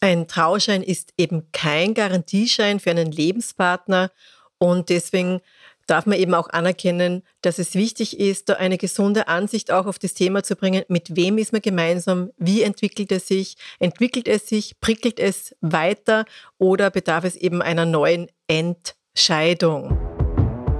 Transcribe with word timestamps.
Ein 0.00 0.28
Trauschein 0.28 0.82
ist 0.82 1.14
eben 1.16 1.50
kein 1.52 1.94
Garantieschein 1.94 2.80
für 2.80 2.90
einen 2.90 3.10
Lebenspartner 3.10 4.10
und 4.58 4.90
deswegen 4.90 5.40
darf 5.86 6.04
man 6.04 6.18
eben 6.18 6.34
auch 6.34 6.50
anerkennen, 6.50 7.22
dass 7.42 7.58
es 7.58 7.74
wichtig 7.74 8.18
ist, 8.18 8.48
da 8.48 8.54
eine 8.54 8.76
gesunde 8.76 9.28
Ansicht 9.28 9.70
auch 9.70 9.86
auf 9.86 9.98
das 9.98 10.14
Thema 10.14 10.42
zu 10.42 10.56
bringen. 10.56 10.82
Mit 10.88 11.16
wem 11.16 11.38
ist 11.38 11.52
man 11.52 11.62
gemeinsam? 11.62 12.30
Wie 12.36 12.62
entwickelt 12.62 13.12
es 13.12 13.28
sich? 13.28 13.56
Entwickelt 13.78 14.28
es 14.28 14.48
sich? 14.48 14.78
Prickelt 14.80 15.20
es 15.20 15.54
weiter? 15.60 16.24
Oder 16.58 16.90
bedarf 16.90 17.24
es 17.24 17.36
eben 17.36 17.62
einer 17.62 17.86
neuen 17.86 18.26
Entscheidung? 18.48 19.96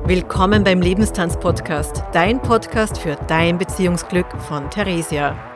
Willkommen 0.05 0.63
beim 0.63 0.81
Lebenstanz-Podcast, 0.81 2.03
dein 2.13 2.43
Podcast 2.43 2.99
für 2.99 3.17
dein 3.29 3.59
Beziehungsglück 3.59 4.27
von 4.43 4.71
Theresia. 4.71 5.56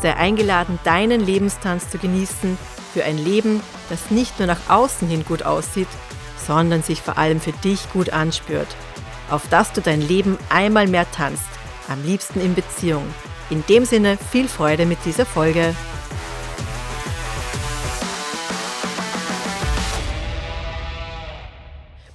sei 0.00 0.14
eingeladen, 0.14 0.78
deinen 0.84 1.20
Lebenstanz 1.20 1.90
zu 1.90 1.98
genießen 1.98 2.56
für 2.92 3.04
ein 3.04 3.18
Leben, 3.18 3.60
das 3.90 4.10
nicht 4.10 4.38
nur 4.38 4.46
nach 4.46 4.68
außen 4.68 5.08
hin 5.08 5.24
gut 5.24 5.42
aussieht, 5.42 5.88
sondern 6.46 6.82
sich 6.82 7.02
vor 7.02 7.18
allem 7.18 7.40
für 7.40 7.52
dich 7.52 7.90
gut 7.92 8.10
anspürt. 8.10 8.68
Auf 9.30 9.48
dass 9.48 9.72
du 9.72 9.80
dein 9.80 10.00
Leben 10.00 10.38
einmal 10.48 10.86
mehr 10.86 11.10
tanzt, 11.10 11.48
am 11.88 12.02
liebsten 12.04 12.40
in 12.40 12.54
Beziehung. 12.54 13.04
In 13.50 13.64
dem 13.66 13.84
Sinne 13.84 14.16
viel 14.30 14.48
Freude 14.48 14.86
mit 14.86 14.98
dieser 15.04 15.26
Folge. 15.26 15.74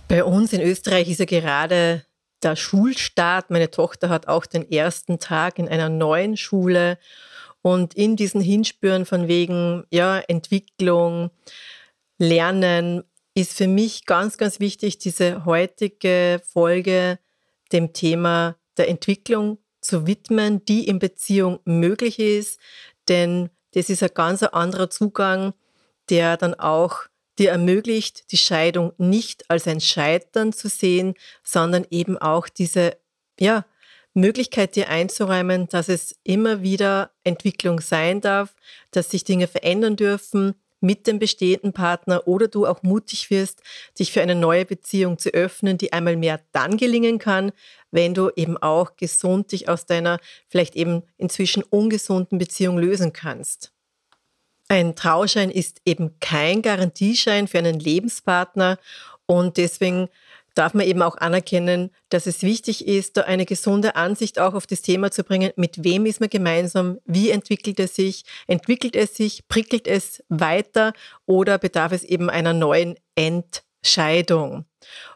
Bei 0.08 0.23
uns 0.23 0.53
in 0.53 0.62
Österreich 0.62 1.09
ist 1.09 1.20
ja 1.20 1.25
gerade 1.25 2.06
der 2.44 2.56
Schulstart. 2.56 3.50
Meine 3.50 3.72
Tochter 3.72 4.09
hat 4.09 4.28
auch 4.28 4.45
den 4.45 4.70
ersten 4.72 5.20
Tag 5.20 5.58
in 5.58 5.68
einer 5.68 5.90
neuen 5.90 6.38
Schule 6.38 6.97
und 7.64 7.95
in 7.95 8.16
diesen 8.16 8.42
Hinspüren 8.42 9.06
von 9.08 9.28
wegen 9.28 9.86
ja, 9.89 10.19
Entwicklung, 10.19 11.31
Lernen 12.19 13.03
ist 13.33 13.58
für 13.58 13.67
mich 13.67 14.06
ganz, 14.06 14.38
ganz 14.38 14.59
wichtig, 14.59 15.00
diese 15.00 15.45
heutige 15.45 16.41
Folge 16.52 17.17
dem 17.72 17.94
Thema 17.94 18.58
der 18.78 18.89
Entwicklung 18.89 19.58
zu 19.81 20.06
widmen, 20.06 20.64
die 20.66 20.88
in 20.88 21.00
Beziehung 21.00 21.59
möglich 21.66 22.19
ist. 22.19 22.59
Denn 23.08 23.50
das 23.72 23.89
ist 23.89 24.03
ein 24.03 24.11
ganz 24.14 24.44
anderer 24.44 24.89
Zugang, 24.89 25.53
der 26.09 26.38
dann 26.38 26.53
auch 26.53 27.03
dir 27.39 27.52
ermöglicht, 27.52 28.31
die 28.31 28.38
Scheidung 28.38 28.94
nicht 28.97 29.50
als 29.50 29.67
ein 29.67 29.81
Scheitern 29.81 30.53
zu 30.53 30.67
sehen, 30.67 31.16
sondern 31.44 31.88
eben 31.89 32.17
auch 32.17 32.47
diese 32.50 32.97
ja, 33.39 33.66
Möglichkeit 34.14 34.75
dir 34.75 34.89
einzuräumen, 34.89 35.67
dass 35.69 35.89
es 35.89 36.16
immer 36.23 36.61
wieder 36.61 37.11
Entwicklung 37.23 37.80
sein 37.80 38.22
darf, 38.22 38.56
dass 38.92 39.09
sich 39.09 39.23
Dinge 39.23 39.47
verändern 39.47 39.95
dürfen 39.95 40.56
mit 40.83 41.08
dem 41.08 41.17
bestehenden 41.17 41.72
Partner 41.72 42.28
oder 42.28 42.47
du 42.47 42.67
auch 42.67 42.84
mutig 42.84 43.30
wirst, 43.30 43.64
dich 43.97 44.11
für 44.11 44.22
eine 44.22 44.36
neue 44.36 44.66
Beziehung 44.66 45.17
zu 45.17 45.30
öffnen, 45.30 45.78
die 45.78 45.94
einmal 45.94 46.17
mehr 46.17 46.41
dann 46.52 46.78
gelingen 46.78 47.19
kann, 47.19 47.53
wenn 47.89 48.14
du 48.14 48.30
eben 48.36 48.58
auch 48.58 48.97
gesund 48.97 49.51
dich 49.53 49.69
aus 49.69 49.85
deiner 49.85 50.19
vielleicht 50.50 50.75
eben 50.75 51.03
inzwischen 51.18 51.63
ungesunden 51.63 52.38
Beziehung 52.38 52.78
lösen 52.78 53.13
kannst. 53.13 53.72
Ein 54.68 54.95
Trauschein 54.95 55.50
ist 55.50 55.81
eben 55.85 56.19
kein 56.19 56.62
Garantieschein 56.62 57.47
für 57.47 57.59
einen 57.59 57.80
Lebenspartner 57.80 58.78
und 59.25 59.57
deswegen 59.57 60.09
darf 60.53 60.74
man 60.74 60.86
eben 60.86 61.02
auch 61.02 61.18
anerkennen, 61.18 61.90
dass 62.09 62.28
es 62.28 62.44
wichtig 62.44 62.88
ist, 62.88 63.18
da 63.18 63.22
eine 63.22 63.46
gesunde 63.46 63.96
Ansicht 63.96 64.40
auch 64.40 64.53
auf 64.53 64.68
das 64.68 64.81
Thema 64.81 65.12
zu 65.12 65.24
bringen, 65.24 65.52
mit 65.56 65.84
wem 65.84 66.06
ist 66.06 66.19
man 66.19 66.30
gemeinsam, 66.30 67.00
wie 67.06 67.31
entwickelt 67.31 67.80
es 67.80 67.96
sich, 67.96 68.24
entwickelt 68.47 68.96
es 68.96 69.16
sich, 69.16 69.47
prickelt 69.47 69.88
es 69.88 70.24
weiter 70.30 70.94
oder 71.25 71.58
bedarf 71.58 71.92
es 71.92 72.03
eben 72.03 72.30
einer 72.30 72.53
neuen 72.53 72.96
Entscheidung. 73.16 74.66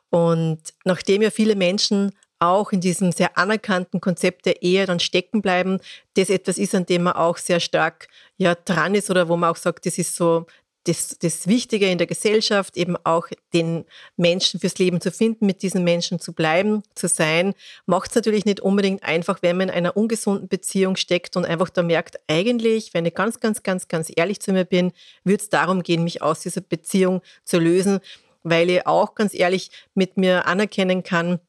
Und 0.09 0.61
nachdem 0.85 1.21
ja 1.21 1.29
viele 1.29 1.55
Menschen 1.55 2.11
auch 2.39 2.71
in 2.71 2.81
diesem 2.81 3.11
sehr 3.11 3.37
anerkannten 3.37 3.99
Konzept 3.99 4.45
der 4.45 4.61
Ehe 4.61 4.85
dann 4.85 4.99
stecken 4.99 5.41
bleiben, 5.41 5.79
das 6.15 6.29
etwas 6.29 6.57
ist, 6.57 6.75
an 6.75 6.85
dem 6.85 7.03
man 7.03 7.13
auch 7.13 7.37
sehr 7.37 7.59
stark 7.59 8.07
ja 8.37 8.55
dran 8.55 8.95
ist 8.95 9.09
oder 9.09 9.27
wo 9.27 9.37
man 9.37 9.49
auch 9.49 9.55
sagt, 9.55 9.85
das 9.85 9.97
ist 9.97 10.15
so 10.15 10.45
das, 10.87 11.17
das 11.19 11.47
Wichtige 11.47 11.87
in 11.87 11.97
der 11.97 12.07
Gesellschaft, 12.07 12.77
eben 12.77 12.95
auch 13.03 13.27
den 13.53 13.85
Menschen 14.15 14.59
fürs 14.59 14.77
Leben 14.77 15.01
zu 15.01 15.11
finden, 15.11 15.45
mit 15.45 15.61
diesen 15.61 15.83
Menschen 15.83 16.19
zu 16.19 16.33
bleiben, 16.33 16.83
zu 16.95 17.07
sein, 17.07 17.53
macht 17.85 18.09
es 18.09 18.15
natürlich 18.15 18.45
nicht 18.45 18.59
unbedingt 18.59 19.03
einfach, 19.03 19.39
wenn 19.41 19.57
man 19.57 19.69
in 19.69 19.75
einer 19.75 19.97
ungesunden 19.97 20.47
Beziehung 20.47 20.95
steckt 20.95 21.35
und 21.35 21.45
einfach 21.45 21.69
da 21.69 21.83
merkt, 21.83 22.19
eigentlich, 22.27 22.93
wenn 22.93 23.05
ich 23.05 23.13
ganz, 23.13 23.39
ganz, 23.39 23.63
ganz, 23.63 23.87
ganz 23.87 24.11
ehrlich 24.15 24.39
zu 24.39 24.53
mir 24.53 24.65
bin, 24.65 24.93
würde 25.23 25.43
es 25.43 25.49
darum 25.49 25.83
gehen, 25.83 26.03
mich 26.03 26.21
aus 26.21 26.39
dieser 26.41 26.61
Beziehung 26.61 27.21
zu 27.43 27.59
lösen, 27.59 27.99
weil 28.43 28.69
ich 28.69 28.87
auch 28.87 29.15
ganz 29.15 29.33
ehrlich 29.33 29.71
mit 29.93 30.17
mir 30.17 30.45
anerkennen 30.45 31.03
kann, 31.03 31.39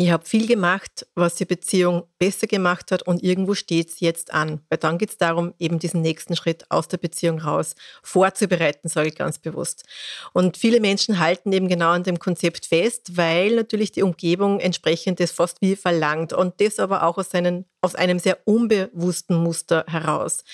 ich 0.00 0.12
habe 0.12 0.24
viel 0.24 0.46
gemacht, 0.46 1.08
was 1.16 1.34
die 1.34 1.44
Beziehung 1.44 2.04
besser 2.20 2.46
gemacht 2.46 2.92
hat 2.92 3.02
und 3.02 3.20
irgendwo 3.20 3.54
steht 3.54 3.88
es 3.88 3.98
jetzt 3.98 4.32
an. 4.32 4.60
Weil 4.68 4.78
dann 4.78 4.96
geht 4.96 5.10
es 5.10 5.18
darum, 5.18 5.54
eben 5.58 5.80
diesen 5.80 6.02
nächsten 6.02 6.36
Schritt 6.36 6.70
aus 6.70 6.86
der 6.86 6.98
Beziehung 6.98 7.40
raus 7.40 7.74
vorzubereiten, 8.04 8.88
sage 8.88 9.08
ich 9.08 9.16
ganz 9.16 9.40
bewusst. 9.40 9.84
Und 10.32 10.56
viele 10.56 10.78
Menschen 10.78 11.18
halten 11.18 11.52
eben 11.52 11.66
genau 11.66 11.90
an 11.90 12.04
dem 12.04 12.20
Konzept 12.20 12.66
fest, 12.66 13.16
weil 13.16 13.56
natürlich 13.56 13.90
die 13.90 14.04
Umgebung 14.04 14.60
entsprechend 14.60 15.18
das 15.18 15.32
fast 15.32 15.60
wie 15.62 15.74
verlangt 15.74 16.32
und 16.32 16.60
das 16.60 16.78
aber 16.78 17.02
auch 17.02 17.18
aus, 17.18 17.30
seinen, 17.30 17.64
aus 17.80 17.96
einem 17.96 18.20
sehr 18.20 18.38
unbewussten 18.44 19.36
Muster 19.36 19.84
heraus. 19.88 20.44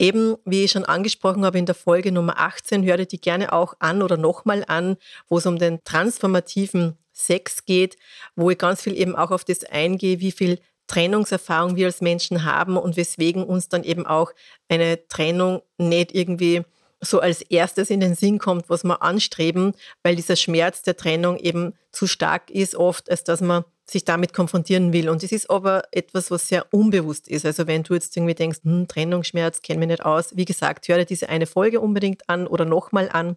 Eben, 0.00 0.34
wie 0.44 0.64
ich 0.64 0.72
schon 0.72 0.84
angesprochen 0.84 1.44
habe 1.44 1.58
in 1.58 1.66
der 1.66 1.76
Folge 1.76 2.10
Nummer 2.10 2.40
18, 2.40 2.84
hör 2.84 2.96
dir 2.96 3.06
die 3.06 3.20
gerne 3.20 3.52
auch 3.52 3.74
an 3.78 4.02
oder 4.02 4.16
nochmal 4.16 4.64
an, 4.66 4.96
wo 5.28 5.38
es 5.38 5.46
um 5.46 5.60
den 5.60 5.78
transformativen 5.84 6.98
Sex 7.14 7.64
geht, 7.64 7.96
wo 8.36 8.50
ich 8.50 8.58
ganz 8.58 8.82
viel 8.82 8.98
eben 8.98 9.16
auch 9.16 9.30
auf 9.30 9.44
das 9.44 9.64
eingehe, 9.64 10.20
wie 10.20 10.32
viel 10.32 10.58
Trennungserfahrung 10.86 11.76
wir 11.76 11.86
als 11.86 12.00
Menschen 12.00 12.44
haben 12.44 12.76
und 12.76 12.96
weswegen 12.96 13.44
uns 13.44 13.68
dann 13.68 13.84
eben 13.84 14.06
auch 14.06 14.32
eine 14.68 15.06
Trennung 15.08 15.62
nicht 15.78 16.14
irgendwie 16.14 16.62
so 17.00 17.20
als 17.20 17.42
erstes 17.42 17.90
in 17.90 18.00
den 18.00 18.14
Sinn 18.14 18.38
kommt, 18.38 18.68
was 18.68 18.84
wir 18.84 19.02
anstreben, 19.02 19.74
weil 20.02 20.16
dieser 20.16 20.36
Schmerz 20.36 20.82
der 20.82 20.96
Trennung 20.96 21.38
eben 21.38 21.74
zu 21.92 22.06
stark 22.06 22.50
ist 22.50 22.74
oft, 22.74 23.10
als 23.10 23.24
dass 23.24 23.40
man 23.40 23.64
sich 23.86 24.04
damit 24.04 24.32
konfrontieren 24.32 24.92
will. 24.92 25.10
Und 25.10 25.22
es 25.22 25.32
ist 25.32 25.50
aber 25.50 25.84
etwas, 25.92 26.30
was 26.30 26.48
sehr 26.48 26.66
unbewusst 26.72 27.28
ist. 27.28 27.44
Also 27.44 27.66
wenn 27.66 27.82
du 27.82 27.94
jetzt 27.94 28.16
irgendwie 28.16 28.34
denkst, 28.34 28.60
hm, 28.62 28.88
Trennungsschmerz, 28.88 29.60
kenne 29.60 29.80
mich 29.80 29.88
nicht 29.88 30.04
aus, 30.04 30.36
wie 30.36 30.46
gesagt, 30.46 30.88
höre 30.88 31.04
diese 31.04 31.28
eine 31.28 31.46
Folge 31.46 31.80
unbedingt 31.80 32.28
an 32.28 32.46
oder 32.46 32.64
nochmal 32.64 33.10
an. 33.12 33.36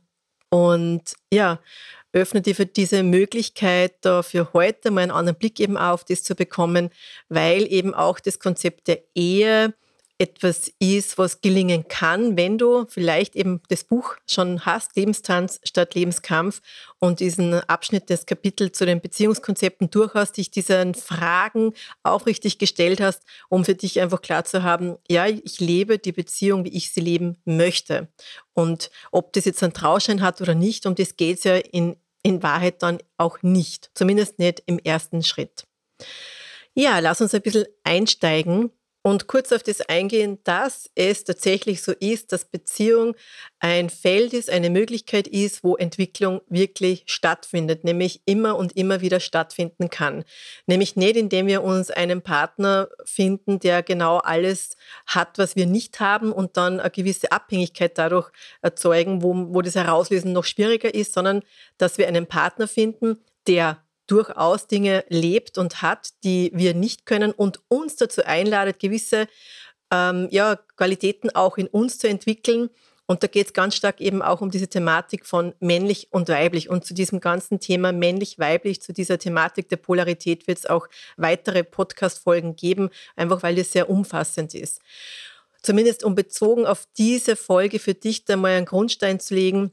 Und 0.49 1.15
ja, 1.31 1.59
öffne 2.13 2.41
dir 2.41 2.55
für 2.55 2.65
diese 2.65 3.03
Möglichkeit, 3.03 3.95
da 4.01 4.23
für 4.23 4.53
heute 4.53 4.91
mal 4.91 5.01
einen 5.01 5.11
anderen 5.11 5.37
Blick 5.37 5.59
eben 5.59 5.77
auf 5.77 6.03
das 6.03 6.23
zu 6.23 6.35
bekommen, 6.35 6.89
weil 7.29 7.71
eben 7.71 7.93
auch 7.93 8.19
das 8.19 8.39
Konzept 8.39 8.87
der 8.87 9.01
Ehe 9.13 9.73
etwas 10.19 10.71
ist, 10.79 11.17
was 11.17 11.41
gelingen 11.41 11.87
kann, 11.87 12.37
wenn 12.37 12.57
du 12.57 12.85
vielleicht 12.87 13.35
eben 13.35 13.61
das 13.69 13.83
Buch 13.83 14.15
schon 14.27 14.65
hast, 14.65 14.95
Lebenstanz 14.95 15.59
statt 15.63 15.93
Lebenskampf 15.93 16.61
und 16.99 17.19
diesen 17.19 17.53
Abschnitt 17.53 18.09
des 18.09 18.25
Kapitels 18.25 18.77
zu 18.77 18.85
den 18.85 18.99
Beziehungskonzepten 18.99 19.91
durch 19.91 20.15
hast, 20.15 20.37
dich 20.37 20.49
diesen 20.49 20.95
Fragen 20.95 21.73
aufrichtig 22.01 22.57
gestellt 22.57 22.99
hast, 22.99 23.23
um 23.49 23.63
für 23.63 23.75
dich 23.75 23.99
einfach 24.01 24.21
klar 24.21 24.43
zu 24.43 24.63
haben, 24.63 24.97
ja, 25.07 25.27
ich 25.27 25.59
lebe 25.59 25.99
die 25.99 26.13
Beziehung, 26.13 26.65
wie 26.65 26.75
ich 26.75 26.91
sie 26.91 27.01
leben 27.01 27.37
möchte. 27.45 28.07
Und 28.53 28.89
ob 29.11 29.33
das 29.33 29.45
jetzt 29.45 29.61
einen 29.61 29.73
Trauschein 29.73 30.21
hat 30.21 30.41
oder 30.41 30.55
nicht, 30.55 30.87
um 30.87 30.95
das 30.95 31.15
geht 31.15 31.37
es 31.37 31.43
ja 31.43 31.57
in, 31.57 31.95
in 32.23 32.41
Wahrheit 32.41 32.81
dann 32.81 32.97
auch 33.17 33.43
nicht, 33.43 33.91
zumindest 33.93 34.39
nicht 34.39 34.63
im 34.65 34.79
ersten 34.79 35.21
Schritt. 35.21 35.67
Ja, 36.73 36.99
lass 36.99 37.21
uns 37.21 37.33
ein 37.33 37.41
bisschen 37.41 37.65
einsteigen 37.83 38.71
Und 39.07 39.27
kurz 39.27 39.53
auf 39.53 39.63
das 39.63 39.79
eingehen, 39.79 40.39
dass 40.43 40.89
es 40.95 41.23
tatsächlich 41.23 41.81
so 41.81 41.93
ist, 41.93 42.33
dass 42.33 42.43
Beziehung 42.43 43.15
ein 43.57 43.89
Feld 43.89 44.33
ist, 44.33 44.49
eine 44.49 44.69
Möglichkeit 44.69 45.29
ist, 45.29 45.63
wo 45.63 45.77
Entwicklung 45.77 46.41
wirklich 46.49 47.03
stattfindet, 47.05 47.85
nämlich 47.85 48.21
immer 48.25 48.57
und 48.57 48.75
immer 48.75 48.99
wieder 48.99 49.21
stattfinden 49.21 49.89
kann. 49.89 50.25
Nämlich 50.65 50.97
nicht, 50.97 51.15
indem 51.15 51.47
wir 51.47 51.63
uns 51.63 51.89
einen 51.89 52.21
Partner 52.21 52.89
finden, 53.05 53.59
der 53.59 53.81
genau 53.81 54.17
alles 54.17 54.75
hat, 55.05 55.37
was 55.37 55.55
wir 55.55 55.67
nicht 55.67 56.01
haben 56.01 56.33
und 56.33 56.57
dann 56.57 56.81
eine 56.81 56.91
gewisse 56.91 57.31
Abhängigkeit 57.31 57.97
dadurch 57.97 58.29
erzeugen, 58.61 59.23
wo, 59.23 59.33
wo 59.53 59.61
das 59.61 59.75
Herauslösen 59.75 60.33
noch 60.33 60.43
schwieriger 60.43 60.93
ist, 60.93 61.13
sondern 61.13 61.43
dass 61.77 61.97
wir 61.97 62.09
einen 62.09 62.27
Partner 62.27 62.67
finden, 62.67 63.23
der 63.47 63.86
durchaus 64.07 64.67
Dinge 64.67 65.05
lebt 65.09 65.57
und 65.57 65.81
hat, 65.81 66.09
die 66.23 66.51
wir 66.53 66.73
nicht 66.73 67.05
können 67.05 67.31
und 67.31 67.61
uns 67.67 67.95
dazu 67.95 68.23
einladet, 68.25 68.79
gewisse 68.79 69.27
ähm, 69.91 70.27
ja, 70.31 70.57
Qualitäten 70.75 71.29
auch 71.29 71.57
in 71.57 71.67
uns 71.67 71.97
zu 71.99 72.07
entwickeln. 72.07 72.69
Und 73.09 73.23
da 73.23 73.27
geht 73.27 73.47
es 73.47 73.53
ganz 73.53 73.75
stark 73.75 74.01
eben 74.01 74.21
auch 74.21 74.41
um 74.41 74.51
diese 74.51 74.67
Thematik 74.67 75.25
von 75.25 75.53
männlich 75.61 76.09
und 76.11 76.27
weiblich. 76.27 76.69
Und 76.69 76.85
zu 76.85 76.93
diesem 76.93 77.21
ganzen 77.21 77.61
Thema 77.61 77.93
männlich-weiblich, 77.93 78.81
zu 78.81 78.91
dieser 78.91 79.17
Thematik 79.17 79.69
der 79.69 79.77
Polarität 79.77 80.45
wird 80.45 80.57
es 80.57 80.65
auch 80.65 80.87
weitere 81.15 81.63
Podcast-Folgen 81.63 82.57
geben, 82.57 82.89
einfach 83.15 83.43
weil 83.43 83.55
das 83.55 83.71
sehr 83.71 83.89
umfassend 83.89 84.53
ist. 84.53 84.81
Zumindest 85.61 86.03
um 86.03 86.15
bezogen 86.15 86.65
auf 86.65 86.85
diese 86.97 87.37
Folge 87.37 87.79
für 87.79 87.93
dich 87.93 88.25
da 88.25 88.35
mal 88.35 88.51
einen 88.51 88.65
Grundstein 88.65 89.21
zu 89.21 89.35
legen, 89.35 89.71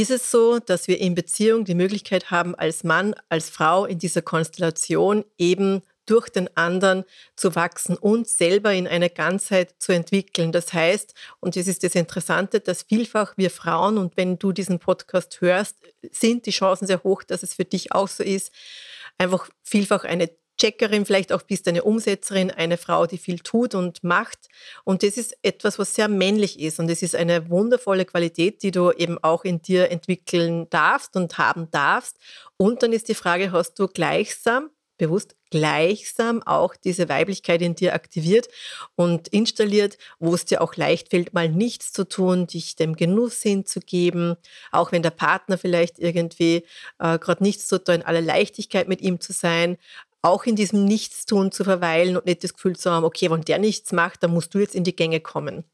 ist 0.00 0.10
es 0.10 0.30
so, 0.30 0.58
dass 0.58 0.88
wir 0.88 1.00
in 1.00 1.14
Beziehung 1.14 1.64
die 1.64 1.74
Möglichkeit 1.74 2.30
haben, 2.30 2.54
als 2.54 2.84
Mann, 2.84 3.14
als 3.28 3.50
Frau 3.50 3.84
in 3.84 3.98
dieser 3.98 4.22
Konstellation 4.22 5.24
eben 5.38 5.82
durch 6.06 6.28
den 6.28 6.48
anderen 6.56 7.04
zu 7.34 7.54
wachsen 7.56 7.96
und 7.96 8.28
selber 8.28 8.72
in 8.72 8.86
eine 8.86 9.10
Ganzheit 9.10 9.74
zu 9.78 9.92
entwickeln. 9.92 10.52
Das 10.52 10.72
heißt, 10.72 11.14
und 11.40 11.56
das 11.56 11.66
ist 11.66 11.82
das 11.82 11.94
Interessante, 11.94 12.60
dass 12.60 12.82
vielfach 12.82 13.36
wir 13.36 13.50
Frauen, 13.50 13.98
und 13.98 14.16
wenn 14.16 14.38
du 14.38 14.52
diesen 14.52 14.78
Podcast 14.78 15.40
hörst, 15.40 15.76
sind 16.12 16.46
die 16.46 16.52
Chancen 16.52 16.86
sehr 16.86 17.02
hoch, 17.02 17.24
dass 17.24 17.42
es 17.42 17.54
für 17.54 17.64
dich 17.64 17.92
auch 17.92 18.08
so 18.08 18.22
ist, 18.22 18.52
einfach 19.18 19.48
vielfach 19.62 20.04
eine 20.04 20.30
Checkerin, 20.58 21.04
vielleicht 21.04 21.32
auch 21.32 21.42
bist 21.42 21.68
eine 21.68 21.84
Umsetzerin, 21.84 22.50
eine 22.50 22.76
Frau, 22.76 23.06
die 23.06 23.18
viel 23.18 23.40
tut 23.40 23.74
und 23.74 24.02
macht. 24.02 24.48
Und 24.84 25.02
das 25.02 25.16
ist 25.16 25.36
etwas, 25.42 25.78
was 25.78 25.94
sehr 25.94 26.08
männlich 26.08 26.60
ist. 26.60 26.78
Und 26.80 26.90
es 26.90 27.02
ist 27.02 27.14
eine 27.14 27.50
wundervolle 27.50 28.04
Qualität, 28.04 28.62
die 28.62 28.70
du 28.70 28.90
eben 28.92 29.18
auch 29.22 29.44
in 29.44 29.60
dir 29.60 29.90
entwickeln 29.90 30.68
darfst 30.70 31.16
und 31.16 31.38
haben 31.38 31.70
darfst. 31.70 32.16
Und 32.56 32.82
dann 32.82 32.92
ist 32.92 33.08
die 33.08 33.14
Frage, 33.14 33.52
hast 33.52 33.78
du 33.78 33.86
gleichsam, 33.86 34.70
bewusst 34.98 35.36
gleichsam 35.50 36.42
auch 36.42 36.74
diese 36.74 37.08
Weiblichkeit 37.08 37.62
in 37.62 37.74
dir 37.74 37.94
aktiviert 37.94 38.48
und 38.96 39.28
installiert, 39.28 39.96
wo 40.18 40.34
es 40.34 40.44
dir 40.44 40.60
auch 40.60 40.74
leicht 40.76 41.10
fällt, 41.10 41.34
mal 41.34 41.48
nichts 41.48 41.92
zu 41.92 42.08
tun, 42.08 42.46
dich 42.46 42.76
dem 42.76 42.96
Genuss 42.96 43.42
hinzugeben, 43.42 44.36
auch 44.72 44.92
wenn 44.92 45.02
der 45.02 45.10
Partner 45.10 45.58
vielleicht 45.58 45.98
irgendwie 45.98 46.64
äh, 46.98 47.18
gerade 47.18 47.42
nichts 47.42 47.68
tut, 47.68 47.88
da 47.88 47.94
in 47.94 48.02
aller 48.02 48.20
Leichtigkeit 48.20 48.88
mit 48.88 49.00
ihm 49.00 49.20
zu 49.20 49.32
sein, 49.32 49.78
auch 50.26 50.44
in 50.44 50.56
diesem 50.56 50.84
Nichtstun 50.84 51.52
zu 51.52 51.62
verweilen 51.64 52.16
und 52.16 52.26
nicht 52.26 52.42
das 52.42 52.52
Gefühl 52.52 52.76
zu 52.76 52.90
haben, 52.90 53.04
okay, 53.04 53.30
wenn 53.30 53.42
der 53.42 53.58
nichts 53.58 53.92
macht, 53.92 54.22
dann 54.22 54.32
musst 54.32 54.52
du 54.54 54.58
jetzt 54.58 54.74
in 54.74 54.84
die 54.84 54.96
Gänge 54.96 55.20
kommen. 55.20 55.64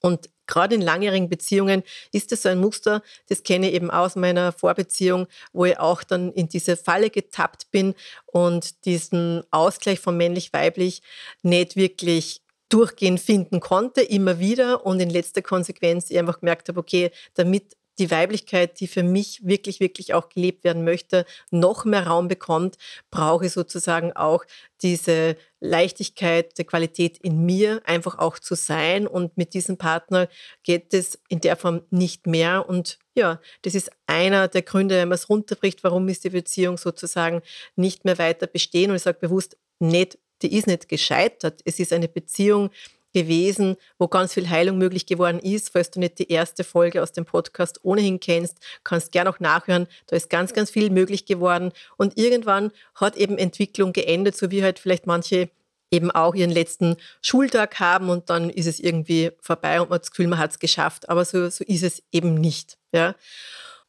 Und 0.00 0.30
gerade 0.46 0.76
in 0.76 0.80
langjährigen 0.80 1.28
Beziehungen 1.28 1.82
ist 2.12 2.30
das 2.30 2.42
so 2.42 2.48
ein 2.48 2.58
Muster, 2.58 3.02
das 3.28 3.42
kenne 3.42 3.68
ich 3.68 3.74
eben 3.74 3.90
aus 3.90 4.14
meiner 4.14 4.52
Vorbeziehung, 4.52 5.26
wo 5.52 5.64
ich 5.64 5.78
auch 5.78 6.04
dann 6.04 6.32
in 6.32 6.48
diese 6.48 6.76
Falle 6.76 7.10
getappt 7.10 7.70
bin 7.72 7.94
und 8.26 8.84
diesen 8.84 9.42
Ausgleich 9.50 9.98
von 9.98 10.16
männlich-weiblich 10.16 11.02
nicht 11.42 11.74
wirklich 11.74 12.42
durchgehend 12.68 13.20
finden 13.20 13.60
konnte, 13.60 14.02
immer 14.02 14.38
wieder 14.38 14.86
und 14.86 15.00
in 15.00 15.10
letzter 15.10 15.42
Konsequenz 15.42 16.10
ich 16.10 16.18
einfach 16.18 16.40
gemerkt 16.40 16.68
habe, 16.68 16.78
okay, 16.78 17.10
damit 17.34 17.76
die 17.98 18.10
Weiblichkeit, 18.10 18.80
die 18.80 18.86
für 18.86 19.02
mich 19.02 19.46
wirklich, 19.46 19.80
wirklich 19.80 20.14
auch 20.14 20.28
gelebt 20.28 20.64
werden 20.64 20.84
möchte, 20.84 21.24
noch 21.50 21.84
mehr 21.84 22.06
Raum 22.06 22.28
bekommt, 22.28 22.76
brauche 23.10 23.46
ich 23.46 23.52
sozusagen 23.52 24.12
auch 24.12 24.44
diese 24.82 25.36
Leichtigkeit, 25.60 26.58
der 26.58 26.66
Qualität 26.66 27.18
in 27.18 27.44
mir 27.44 27.80
einfach 27.84 28.18
auch 28.18 28.38
zu 28.38 28.54
sein. 28.54 29.06
Und 29.06 29.36
mit 29.36 29.54
diesem 29.54 29.78
Partner 29.78 30.28
geht 30.62 30.92
es 30.92 31.18
in 31.28 31.40
der 31.40 31.56
Form 31.56 31.82
nicht 31.90 32.26
mehr. 32.26 32.68
Und 32.68 32.98
ja, 33.14 33.40
das 33.62 33.74
ist 33.74 33.90
einer 34.06 34.48
der 34.48 34.62
Gründe, 34.62 34.96
wenn 34.96 35.08
man 35.08 35.16
es 35.16 35.28
runterbricht, 35.28 35.82
warum 35.82 36.08
ist 36.08 36.24
die 36.24 36.30
Beziehung 36.30 36.76
sozusagen 36.76 37.42
nicht 37.74 38.04
mehr 38.04 38.18
weiter 38.18 38.46
bestehen. 38.46 38.90
Und 38.90 38.96
ich 38.96 39.02
sage 39.02 39.18
bewusst, 39.18 39.56
nicht, 39.78 40.18
die 40.42 40.54
ist 40.56 40.66
nicht 40.66 40.88
gescheitert. 40.88 41.62
Es 41.64 41.78
ist 41.78 41.92
eine 41.92 42.08
Beziehung, 42.08 42.70
gewesen, 43.16 43.76
wo 43.98 44.08
ganz 44.08 44.34
viel 44.34 44.50
Heilung 44.50 44.76
möglich 44.76 45.06
geworden 45.06 45.38
ist. 45.38 45.70
Falls 45.72 45.90
du 45.90 46.00
nicht 46.00 46.18
die 46.18 46.30
erste 46.30 46.64
Folge 46.64 47.02
aus 47.02 47.12
dem 47.12 47.24
Podcast 47.24 47.80
ohnehin 47.82 48.20
kennst, 48.20 48.58
kannst 48.84 49.10
gerne 49.10 49.30
auch 49.30 49.40
nachhören. 49.40 49.86
Da 50.06 50.16
ist 50.16 50.28
ganz, 50.28 50.52
ganz 50.52 50.70
viel 50.70 50.90
möglich 50.90 51.24
geworden. 51.24 51.72
Und 51.96 52.18
irgendwann 52.18 52.72
hat 52.94 53.16
eben 53.16 53.38
Entwicklung 53.38 53.94
geendet, 53.94 54.36
so 54.36 54.50
wie 54.50 54.62
halt 54.62 54.78
vielleicht 54.78 55.06
manche 55.06 55.48
eben 55.90 56.10
auch 56.10 56.34
ihren 56.34 56.50
letzten 56.50 56.96
Schultag 57.22 57.80
haben 57.80 58.10
und 58.10 58.28
dann 58.28 58.50
ist 58.50 58.66
es 58.66 58.80
irgendwie 58.80 59.30
vorbei 59.40 59.80
und 59.80 59.88
man 59.88 59.96
hat 59.96 60.02
das 60.02 60.10
Gefühl, 60.10 60.26
man 60.26 60.38
hat 60.38 60.50
es 60.50 60.58
geschafft. 60.58 61.08
Aber 61.08 61.24
so, 61.24 61.48
so 61.48 61.64
ist 61.64 61.84
es 61.84 62.02
eben 62.12 62.34
nicht. 62.34 62.76
Ja. 62.92 63.14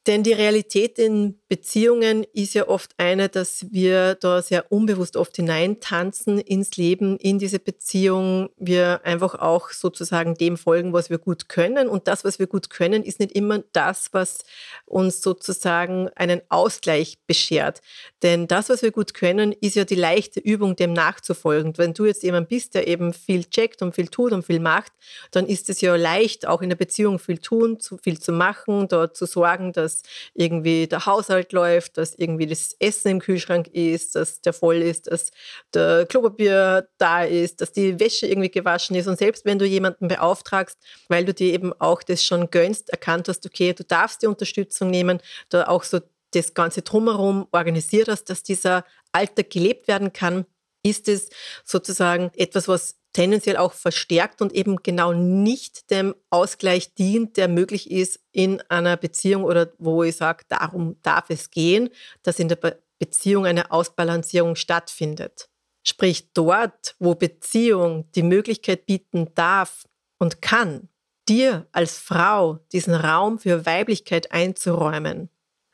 Denn 0.05 0.23
die 0.23 0.33
Realität 0.33 0.99
in 0.99 1.37
Beziehungen 1.49 2.25
ist 2.33 2.53
ja 2.55 2.67
oft 2.67 2.91
eine, 2.97 3.29
dass 3.29 3.71
wir 3.71 4.15
da 4.15 4.41
sehr 4.41 4.69
unbewusst 4.69 5.15
oft 5.15 5.35
hineintanzen 5.37 6.39
ins 6.39 6.75
Leben, 6.75 7.17
in 7.17 7.39
diese 7.39 7.59
Beziehung. 7.59 8.49
Wir 8.57 9.01
einfach 9.05 9.35
auch 9.35 9.69
sozusagen 9.69 10.35
dem 10.35 10.57
folgen, 10.57 10.91
was 10.91 11.09
wir 11.09 11.19
gut 11.19 11.47
können. 11.47 11.87
Und 11.87 12.09
das, 12.09 12.25
was 12.25 12.37
wir 12.37 12.47
gut 12.47 12.69
können, 12.69 13.01
ist 13.01 13.21
nicht 13.21 13.31
immer 13.31 13.63
das, 13.71 14.09
was 14.11 14.43
uns 14.85 15.21
sozusagen 15.21 16.09
einen 16.15 16.41
Ausgleich 16.49 17.17
beschert. 17.27 17.81
Denn 18.23 18.47
das, 18.47 18.67
was 18.67 18.81
wir 18.81 18.91
gut 18.91 19.13
können, 19.13 19.53
ist 19.53 19.75
ja 19.75 19.85
die 19.85 19.95
leichte 19.95 20.41
Übung, 20.41 20.75
dem 20.75 20.91
nachzufolgen. 20.91 21.77
Wenn 21.77 21.93
du 21.93 22.05
jetzt 22.05 22.23
jemand 22.23 22.49
bist, 22.49 22.75
der 22.75 22.87
eben 22.89 23.13
viel 23.13 23.45
checkt 23.45 23.81
und 23.81 23.95
viel 23.95 24.09
tut 24.09 24.33
und 24.33 24.45
viel 24.45 24.59
macht, 24.59 24.91
dann 25.31 25.45
ist 25.47 25.69
es 25.69 25.79
ja 25.79 25.95
leicht, 25.95 26.45
auch 26.45 26.61
in 26.61 26.67
der 26.67 26.75
Beziehung 26.75 27.19
viel 27.19 27.37
tun, 27.37 27.77
viel 28.03 28.19
zu 28.19 28.33
machen, 28.33 28.89
dort 28.89 29.15
zu 29.15 29.25
sorgen, 29.25 29.71
dass 29.71 30.03
irgendwie 30.33 30.87
der 30.87 31.05
Haushalt 31.05 31.36
läuft, 31.51 31.97
dass 31.97 32.15
irgendwie 32.15 32.47
das 32.47 32.75
Essen 32.79 33.09
im 33.09 33.19
Kühlschrank 33.19 33.67
ist, 33.67 34.15
dass 34.15 34.41
der 34.41 34.53
voll 34.53 34.77
ist, 34.77 35.11
dass 35.11 35.31
der 35.73 36.05
Klopapier 36.05 36.87
da 36.97 37.23
ist, 37.23 37.61
dass 37.61 37.71
die 37.71 37.99
Wäsche 37.99 38.27
irgendwie 38.27 38.49
gewaschen 38.49 38.95
ist. 38.95 39.07
Und 39.07 39.17
selbst 39.17 39.45
wenn 39.45 39.59
du 39.59 39.65
jemanden 39.65 40.07
beauftragst, 40.07 40.77
weil 41.07 41.25
du 41.25 41.33
dir 41.33 41.53
eben 41.53 41.73
auch 41.79 42.03
das 42.03 42.23
schon 42.23 42.49
gönnst, 42.49 42.89
erkannt 42.89 43.27
hast, 43.27 43.45
okay, 43.45 43.73
du 43.73 43.83
darfst 43.83 44.21
die 44.21 44.27
Unterstützung 44.27 44.89
nehmen, 44.89 45.19
da 45.49 45.67
auch 45.67 45.83
so 45.83 45.99
das 46.31 46.53
Ganze 46.53 46.81
drumherum 46.81 47.47
organisiert 47.51 48.07
hast, 48.09 48.25
dass 48.25 48.43
dieser 48.43 48.83
Alltag 49.11 49.49
gelebt 49.49 49.87
werden 49.87 50.13
kann, 50.13 50.45
ist 50.83 51.07
es 51.07 51.29
sozusagen 51.63 52.31
etwas, 52.35 52.67
was 52.67 52.95
tendenziell 53.13 53.57
auch 53.57 53.73
verstärkt 53.73 54.41
und 54.41 54.53
eben 54.53 54.77
genau 54.83 55.11
nicht 55.11 55.89
dem 55.89 56.13
Ausgleich 56.29 56.93
dient, 56.93 57.35
der 57.37 57.47
möglich 57.47 57.89
ist 57.89 58.19
in 58.31 58.61
einer 58.69 58.95
Beziehung 58.95 59.43
oder 59.43 59.71
wo 59.79 60.03
ich 60.03 60.15
sage, 60.15 60.43
darum 60.47 60.97
darf 61.01 61.29
es 61.29 61.49
gehen, 61.49 61.89
dass 62.21 62.39
in 62.39 62.47
der 62.47 62.79
Beziehung 62.99 63.45
eine 63.45 63.71
Ausbalancierung 63.71 64.55
stattfindet. 64.55 65.49
Sprich, 65.83 66.31
dort, 66.33 66.95
wo 66.99 67.15
Beziehung 67.15 68.11
die 68.11 68.23
Möglichkeit 68.23 68.85
bieten 68.85 69.33
darf 69.33 69.85
und 70.19 70.41
kann, 70.41 70.89
dir 71.27 71.67
als 71.71 71.97
Frau 71.97 72.59
diesen 72.71 72.93
Raum 72.93 73.39
für 73.39 73.65
Weiblichkeit 73.65 74.31
einzuräumen, 74.31 75.29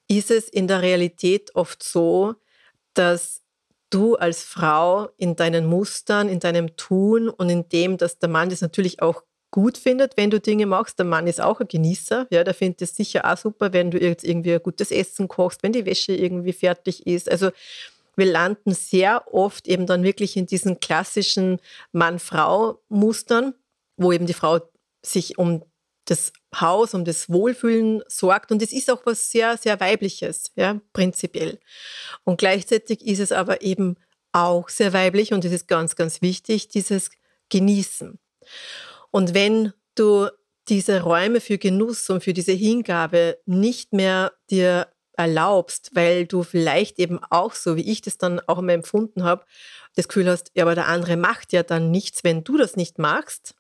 ist 0.08 0.32
es 0.32 0.50
in 0.50 0.68
der 0.68 0.82
Realität 0.82 1.56
oft 1.56 1.84
so, 1.84 2.36
dass 2.94 3.43
du 3.94 4.16
als 4.16 4.44
Frau 4.44 5.10
in 5.18 5.36
deinen 5.36 5.66
Mustern, 5.66 6.30
in 6.30 6.40
deinem 6.40 6.76
Tun 6.76 7.30
und 7.30 7.50
in 7.50 7.70
dem, 7.70 7.98
dass 7.98 8.20
der 8.20 8.30
Mann 8.30 8.50
das 8.50 8.62
natürlich 8.62 9.02
auch 9.02 9.24
gut 9.52 9.78
findet, 9.78 10.18
wenn 10.18 10.32
du 10.32 10.40
Dinge 10.40 10.66
machst. 10.66 10.98
Der 10.98 11.06
Mann 11.06 11.28
ist 11.28 11.40
auch 11.40 11.60
ein 11.60 11.68
Genießer. 11.68 12.26
Ja, 12.32 12.44
der 12.44 12.56
findet 12.56 12.82
es 12.82 12.96
sicher 12.96 13.32
auch 13.32 13.38
super, 13.38 13.72
wenn 13.72 13.92
du 13.92 14.00
jetzt 14.00 14.24
irgendwie 14.24 14.54
ein 14.54 14.64
gutes 14.64 14.92
Essen 14.92 15.28
kochst, 15.28 15.62
wenn 15.62 15.74
die 15.74 15.86
Wäsche 15.86 16.14
irgendwie 16.14 16.54
fertig 16.54 17.06
ist. 17.06 17.30
Also 17.30 17.52
wir 18.16 18.26
landen 18.26 18.74
sehr 18.74 19.32
oft 19.34 19.68
eben 19.68 19.86
dann 19.86 20.04
wirklich 20.04 20.38
in 20.38 20.48
diesen 20.48 20.80
klassischen 20.80 21.60
Mann-Frau-Mustern, 21.92 23.54
wo 23.98 24.12
eben 24.12 24.26
die 24.26 24.34
Frau 24.34 24.60
sich 25.04 25.38
um 25.38 25.64
das 26.06 26.34
Haus, 26.56 26.94
um 26.94 27.06
das 27.06 27.30
Wohlfühlen 27.30 28.04
sorgt. 28.08 28.52
Und 28.52 28.62
es 28.62 28.74
ist 28.74 28.92
auch 28.92 29.06
was 29.06 29.32
sehr, 29.32 29.58
sehr 29.58 29.80
Weibliches, 29.80 30.52
ja, 30.56 30.80
prinzipiell. 30.92 31.60
Und 32.24 32.38
gleichzeitig 32.38 33.06
ist 33.06 33.20
es 33.20 33.32
aber 33.32 33.62
eben 33.62 33.96
auch 34.32 34.70
sehr 34.70 34.94
weiblich 34.94 35.34
und 35.34 35.46
es 35.46 35.52
ist 35.52 35.68
ganz, 35.68 35.96
ganz 35.96 36.22
wichtig, 36.22 36.68
dieses 36.68 37.12
Genießen. 37.50 38.20
Und 39.12 39.34
wenn 39.34 39.74
du 39.96 40.28
diese 40.70 41.02
Räume 41.02 41.40
für 41.40 41.58
Genuss 41.58 42.10
und 42.10 42.24
für 42.24 42.34
diese 42.34 42.54
Hingabe 42.54 43.38
nicht 43.46 43.94
mehr 43.94 44.34
dir 44.50 44.88
erlaubst, 45.16 45.92
weil 45.94 46.26
du 46.26 46.44
vielleicht 46.44 46.98
eben 47.00 47.20
auch 47.30 47.54
so, 47.54 47.76
wie 47.76 47.92
ich 47.92 48.02
das 48.02 48.18
dann 48.18 48.40
auch 48.40 48.58
immer 48.60 48.74
empfunden 48.74 49.24
habe, 49.24 49.46
das 49.96 50.08
Gefühl 50.08 50.28
hast, 50.28 50.52
ja, 50.56 50.64
aber 50.64 50.74
der 50.74 50.88
andere 50.88 51.18
macht 51.18 51.54
ja 51.54 51.62
dann 51.62 51.92
nichts, 51.92 52.24
wenn 52.24 52.44
du 52.44 52.58
das 52.58 52.76
nicht 52.76 52.98
machst, 52.98 53.56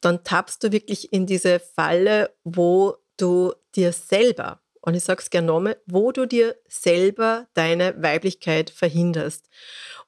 dann 0.00 0.24
tappst 0.24 0.64
du 0.64 0.72
wirklich 0.72 1.12
in 1.12 1.26
diese 1.26 1.60
Falle, 1.60 2.34
wo 2.44 2.96
du 3.16 3.52
dir 3.74 3.92
selber, 3.92 4.60
und 4.80 4.94
ich 4.94 5.04
sage 5.04 5.20
es 5.22 5.30
gerne 5.30 5.48
nochmal, 5.48 5.76
wo 5.86 6.12
du 6.12 6.26
dir 6.26 6.56
selber 6.68 7.46
deine 7.54 8.02
Weiblichkeit 8.02 8.70
verhinderst. 8.70 9.48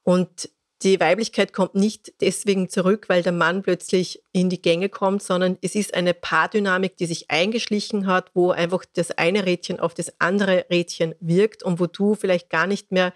Und 0.03 0.49
die 0.83 0.99
Weiblichkeit 0.99 1.53
kommt 1.53 1.75
nicht 1.75 2.13
deswegen 2.19 2.67
zurück, 2.67 3.05
weil 3.07 3.23
der 3.23 3.31
Mann 3.31 3.61
plötzlich 3.61 4.21
in 4.33 4.49
die 4.49 4.61
Gänge 4.61 4.89
kommt, 4.89 5.23
sondern 5.23 5.57
es 5.61 5.75
ist 5.75 5.93
eine 5.93 6.13
Paardynamik, 6.13 6.97
die 6.97 7.05
sich 7.05 7.31
eingeschlichen 7.31 8.05
hat, 8.05 8.31
wo 8.33 8.51
einfach 8.51 8.83
das 8.93 9.11
eine 9.11 9.45
Rädchen 9.45 9.79
auf 9.79 9.93
das 9.93 10.11
andere 10.19 10.65
Rädchen 10.69 11.15
wirkt 11.21 11.63
und 11.63 11.79
wo 11.79 11.85
du 11.85 12.15
vielleicht 12.15 12.49
gar 12.49 12.67
nicht 12.67 12.91
mehr 12.91 13.13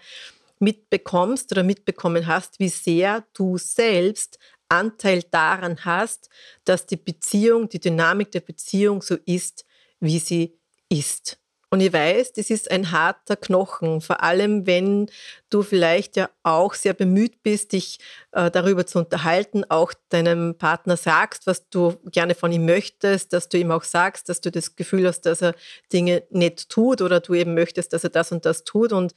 mitbekommst 0.60 1.52
oder 1.52 1.62
mitbekommen 1.62 2.26
hast, 2.26 2.58
wie 2.58 2.70
sehr 2.70 3.24
du 3.34 3.58
selbst 3.58 4.38
Anteil 4.68 5.22
daran 5.30 5.84
hast, 5.84 6.28
dass 6.64 6.86
die 6.86 6.96
Beziehung, 6.96 7.68
die 7.68 7.80
Dynamik 7.80 8.30
der 8.30 8.40
Beziehung 8.40 9.02
so 9.02 9.16
ist, 9.24 9.64
wie 10.00 10.18
sie 10.18 10.58
ist. 10.88 11.38
Und 11.70 11.80
ich 11.80 11.92
weiß, 11.92 12.32
das 12.32 12.48
ist 12.48 12.70
ein 12.70 12.92
harter 12.92 13.36
Knochen, 13.36 14.00
vor 14.00 14.22
allem 14.22 14.66
wenn 14.66 15.10
du 15.50 15.62
vielleicht 15.62 16.16
ja 16.16 16.30
auch 16.42 16.72
sehr 16.72 16.94
bemüht 16.94 17.42
bist, 17.42 17.72
dich 17.72 17.98
äh, 18.32 18.50
darüber 18.50 18.86
zu 18.86 18.98
unterhalten, 18.98 19.64
auch 19.68 19.92
deinem 20.08 20.56
Partner 20.56 20.96
sagst, 20.96 21.46
was 21.46 21.68
du 21.68 21.96
gerne 22.06 22.34
von 22.34 22.52
ihm 22.52 22.64
möchtest, 22.64 23.34
dass 23.34 23.50
du 23.50 23.58
ihm 23.58 23.70
auch 23.70 23.84
sagst, 23.84 24.30
dass 24.30 24.40
du 24.40 24.50
das 24.50 24.76
Gefühl 24.76 25.06
hast, 25.06 25.22
dass 25.22 25.42
er 25.42 25.54
Dinge 25.92 26.22
nicht 26.30 26.70
tut 26.70 27.02
oder 27.02 27.20
du 27.20 27.34
eben 27.34 27.52
möchtest, 27.52 27.92
dass 27.92 28.02
er 28.02 28.10
das 28.10 28.32
und 28.32 28.46
das 28.46 28.64
tut. 28.64 28.92
Und 28.94 29.12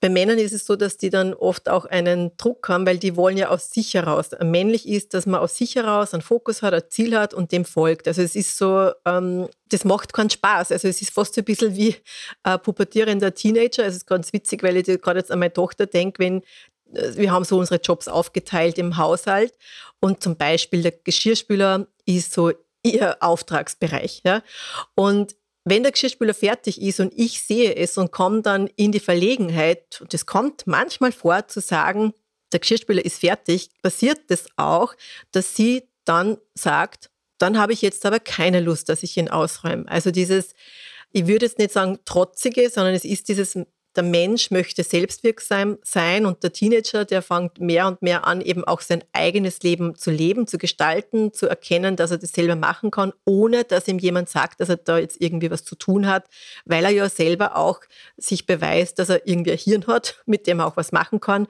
bei 0.00 0.08
Männern 0.08 0.38
ist 0.38 0.52
es 0.52 0.64
so, 0.64 0.76
dass 0.76 0.96
die 0.96 1.10
dann 1.10 1.34
oft 1.34 1.68
auch 1.68 1.84
einen 1.84 2.34
Druck 2.38 2.68
haben, 2.70 2.86
weil 2.86 2.96
die 2.96 3.16
wollen 3.16 3.36
ja 3.36 3.50
aus 3.50 3.70
sich 3.70 3.92
heraus. 3.92 4.30
Männlich 4.42 4.88
ist, 4.88 5.12
dass 5.12 5.26
man 5.26 5.40
aus 5.40 5.56
sich 5.56 5.76
heraus 5.76 6.14
einen 6.14 6.22
Fokus 6.22 6.62
hat, 6.62 6.72
ein 6.72 6.82
Ziel 6.88 7.18
hat 7.18 7.34
und 7.34 7.52
dem 7.52 7.66
folgt. 7.66 8.08
Also 8.08 8.22
es 8.22 8.34
ist 8.34 8.56
so, 8.56 8.92
ähm, 9.04 9.48
das 9.68 9.84
macht 9.84 10.14
keinen 10.14 10.30
Spaß. 10.30 10.72
Also 10.72 10.88
es 10.88 11.02
ist 11.02 11.12
fast 11.12 11.34
so 11.34 11.42
ein 11.42 11.44
bisschen 11.44 11.76
wie 11.76 11.96
ein 12.42 12.60
pubertierender 12.60 13.34
Teenager. 13.34 13.82
Also 13.82 13.96
es 13.96 14.02
ist 14.02 14.06
ganz 14.06 14.32
witzig, 14.32 14.62
weil 14.62 14.78
ich 14.78 14.86
gerade 14.86 15.20
jetzt 15.20 15.30
an 15.30 15.38
meine 15.38 15.52
Tochter 15.52 15.86
denke, 15.86 16.18
wenn 16.18 16.42
äh, 16.94 17.16
wir 17.16 17.30
haben 17.30 17.44
so 17.44 17.58
unsere 17.58 17.80
Jobs 17.80 18.08
aufgeteilt 18.08 18.78
im 18.78 18.96
Haushalt 18.96 19.52
und 20.00 20.22
zum 20.22 20.36
Beispiel 20.36 20.82
der 20.82 20.92
Geschirrspüler 20.92 21.86
ist 22.06 22.32
so 22.32 22.52
ihr 22.82 23.18
Auftragsbereich. 23.20 24.22
Ja? 24.24 24.42
Und 24.94 25.36
wenn 25.64 25.82
der 25.82 25.92
Geschirrspüler 25.92 26.34
fertig 26.34 26.80
ist 26.80 27.00
und 27.00 27.12
ich 27.16 27.42
sehe 27.42 27.76
es 27.76 27.98
und 27.98 28.12
komme 28.12 28.42
dann 28.42 28.68
in 28.76 28.92
die 28.92 29.00
Verlegenheit, 29.00 30.00
und 30.00 30.14
es 30.14 30.26
kommt 30.26 30.66
manchmal 30.66 31.12
vor 31.12 31.48
zu 31.48 31.60
sagen, 31.60 32.12
der 32.52 32.60
Geschirrspüler 32.60 33.04
ist 33.04 33.20
fertig, 33.20 33.70
passiert 33.82 34.18
das 34.28 34.46
auch, 34.56 34.94
dass 35.32 35.54
sie 35.54 35.84
dann 36.04 36.38
sagt, 36.54 37.10
dann 37.38 37.58
habe 37.58 37.72
ich 37.72 37.82
jetzt 37.82 38.04
aber 38.04 38.20
keine 38.20 38.60
Lust, 38.60 38.88
dass 38.88 39.02
ich 39.02 39.16
ihn 39.16 39.28
ausräume. 39.28 39.88
Also 39.88 40.10
dieses, 40.10 40.54
ich 41.12 41.26
würde 41.26 41.46
jetzt 41.46 41.58
nicht 41.58 41.72
sagen 41.72 41.98
trotzige, 42.04 42.68
sondern 42.70 42.94
es 42.94 43.04
ist 43.04 43.28
dieses 43.28 43.56
der 43.96 44.02
Mensch 44.04 44.50
möchte 44.50 44.82
selbstwirksam 44.84 45.78
sein 45.82 46.26
und 46.26 46.42
der 46.42 46.52
Teenager, 46.52 47.04
der 47.04 47.22
fängt 47.22 47.60
mehr 47.60 47.88
und 47.88 48.02
mehr 48.02 48.26
an, 48.26 48.40
eben 48.40 48.64
auch 48.64 48.80
sein 48.80 49.02
eigenes 49.12 49.62
Leben 49.62 49.96
zu 49.96 50.10
leben, 50.10 50.46
zu 50.46 50.58
gestalten, 50.58 51.32
zu 51.32 51.48
erkennen, 51.48 51.96
dass 51.96 52.10
er 52.10 52.18
das 52.18 52.30
selber 52.30 52.56
machen 52.56 52.90
kann, 52.90 53.12
ohne 53.24 53.64
dass 53.64 53.88
ihm 53.88 53.98
jemand 53.98 54.28
sagt, 54.28 54.60
dass 54.60 54.68
er 54.68 54.76
da 54.76 54.98
jetzt 54.98 55.20
irgendwie 55.20 55.50
was 55.50 55.64
zu 55.64 55.74
tun 55.74 56.06
hat, 56.06 56.26
weil 56.64 56.84
er 56.84 56.90
ja 56.90 57.08
selber 57.08 57.56
auch 57.56 57.80
sich 58.16 58.46
beweist, 58.46 58.98
dass 58.98 59.08
er 59.08 59.26
irgendwie 59.26 59.52
ein 59.52 59.58
Hirn 59.58 59.86
hat, 59.86 60.22
mit 60.26 60.46
dem 60.46 60.60
er 60.60 60.66
auch 60.66 60.76
was 60.76 60.92
machen 60.92 61.20
kann 61.20 61.46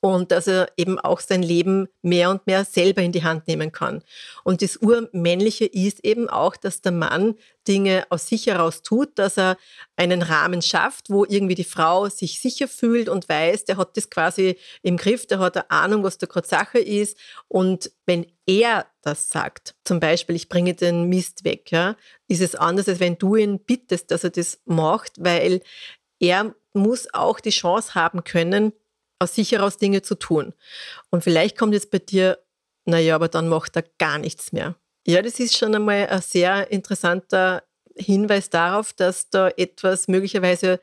und 0.00 0.32
dass 0.32 0.46
er 0.46 0.68
eben 0.76 0.98
auch 0.98 1.20
sein 1.20 1.42
Leben 1.42 1.88
mehr 2.02 2.30
und 2.30 2.46
mehr 2.46 2.64
selber 2.64 3.02
in 3.02 3.12
die 3.12 3.22
Hand 3.22 3.46
nehmen 3.46 3.70
kann. 3.70 4.02
Und 4.44 4.62
das 4.62 4.78
Urmännliche 4.78 5.66
ist 5.66 6.04
eben 6.04 6.28
auch, 6.28 6.56
dass 6.56 6.80
der 6.80 6.92
Mann 6.92 7.34
Dinge 7.68 8.06
aus 8.08 8.26
sich 8.26 8.46
heraus 8.46 8.82
tut, 8.82 9.18
dass 9.18 9.36
er 9.36 9.58
einen 9.96 10.22
Rahmen 10.22 10.62
schafft, 10.62 11.10
wo 11.10 11.24
irgendwie 11.26 11.54
die 11.54 11.64
Frau 11.64 12.08
sich 12.08 12.40
sicher 12.40 12.66
fühlt 12.66 13.10
und 13.10 13.28
weiß, 13.28 13.66
der 13.66 13.76
hat 13.76 13.96
das 13.96 14.08
quasi 14.08 14.56
im 14.82 14.96
Griff, 14.96 15.26
der 15.26 15.38
hat 15.38 15.56
eine 15.56 15.70
Ahnung, 15.70 16.02
was 16.02 16.16
da 16.16 16.26
gerade 16.26 16.48
Sache 16.48 16.78
ist. 16.78 17.18
Und 17.48 17.92
wenn 18.06 18.26
er 18.46 18.86
das 19.02 19.28
sagt, 19.28 19.74
zum 19.84 20.00
Beispiel, 20.00 20.36
ich 20.36 20.48
bringe 20.48 20.74
den 20.74 21.08
Mist 21.10 21.44
weg, 21.44 21.70
ja, 21.70 21.96
ist 22.26 22.40
es 22.40 22.54
anders, 22.54 22.88
als 22.88 23.00
wenn 23.00 23.18
du 23.18 23.36
ihn 23.36 23.60
bittest, 23.60 24.10
dass 24.10 24.24
er 24.24 24.30
das 24.30 24.60
macht, 24.64 25.12
weil 25.18 25.60
er 26.18 26.54
muss 26.72 27.12
auch 27.12 27.40
die 27.40 27.50
Chance 27.50 27.94
haben 27.94 28.24
können, 28.24 28.72
aus 29.20 29.34
sich 29.34 29.52
heraus 29.52 29.76
Dinge 29.76 30.02
zu 30.02 30.16
tun. 30.16 30.52
Und 31.10 31.22
vielleicht 31.22 31.56
kommt 31.56 31.74
jetzt 31.74 31.90
bei 31.90 31.98
dir, 31.98 32.38
naja, 32.86 33.14
aber 33.14 33.28
dann 33.28 33.48
macht 33.48 33.76
er 33.76 33.84
gar 33.98 34.18
nichts 34.18 34.52
mehr. 34.52 34.74
Ja, 35.06 35.22
das 35.22 35.38
ist 35.38 35.56
schon 35.56 35.74
einmal 35.74 36.08
ein 36.08 36.22
sehr 36.22 36.70
interessanter 36.70 37.62
Hinweis 37.96 38.50
darauf, 38.50 38.92
dass 38.92 39.30
da 39.30 39.48
etwas 39.48 40.08
möglicherweise 40.08 40.80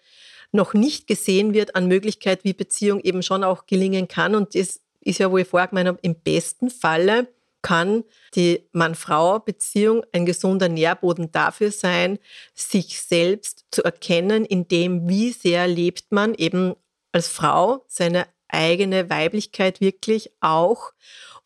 noch 0.52 0.74
nicht 0.74 1.08
gesehen 1.08 1.54
wird 1.54 1.76
an 1.76 1.88
Möglichkeit, 1.88 2.44
wie 2.44 2.54
Beziehung 2.54 3.00
eben 3.02 3.22
schon 3.22 3.44
auch 3.44 3.66
gelingen 3.66 4.08
kann. 4.08 4.36
Und 4.36 4.56
das 4.56 4.80
ist 5.02 5.20
ja, 5.20 5.32
wo 5.32 5.38
ich 5.38 5.48
vorher 5.48 5.68
gemeint 5.68 5.88
habe, 5.88 6.00
im 6.02 6.16
besten 6.16 6.70
Falle 6.70 7.28
kann 7.62 8.04
die 8.36 8.68
Mann-Frau-Beziehung 8.72 10.04
ein 10.14 10.26
gesunder 10.26 10.70
Nährboden 10.70 11.32
dafür 11.32 11.72
sein, 11.72 12.20
sich 12.54 13.02
selbst 13.02 13.66
zu 13.72 13.84
erkennen, 13.84 14.46
in 14.46 14.68
dem, 14.68 15.10
wie 15.10 15.32
sehr 15.32 15.68
lebt 15.68 16.12
man 16.12 16.34
eben 16.36 16.76
als 17.18 17.28
Frau 17.28 17.84
seine 17.88 18.28
eigene 18.48 19.10
Weiblichkeit 19.10 19.82
wirklich 19.82 20.32
auch 20.40 20.94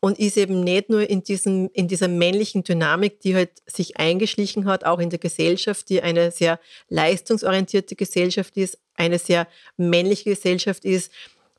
und 0.01 0.19
ist 0.19 0.35
eben 0.35 0.63
nicht 0.63 0.89
nur 0.89 1.09
in, 1.09 1.23
diesem, 1.23 1.69
in 1.73 1.87
dieser 1.87 2.09
männlichen 2.09 2.63
Dynamik, 2.63 3.21
die 3.21 3.35
halt 3.35 3.51
sich 3.65 3.97
eingeschlichen 3.97 4.65
hat, 4.65 4.83
auch 4.83 4.99
in 4.99 5.09
der 5.09 5.19
Gesellschaft, 5.19 5.89
die 5.89 6.01
eine 6.01 6.31
sehr 6.31 6.59
leistungsorientierte 6.89 7.95
Gesellschaft 7.95 8.57
ist, 8.57 8.79
eine 8.95 9.17
sehr 9.17 9.47
männliche 9.77 10.31
Gesellschaft 10.31 10.83
ist, 10.83 11.11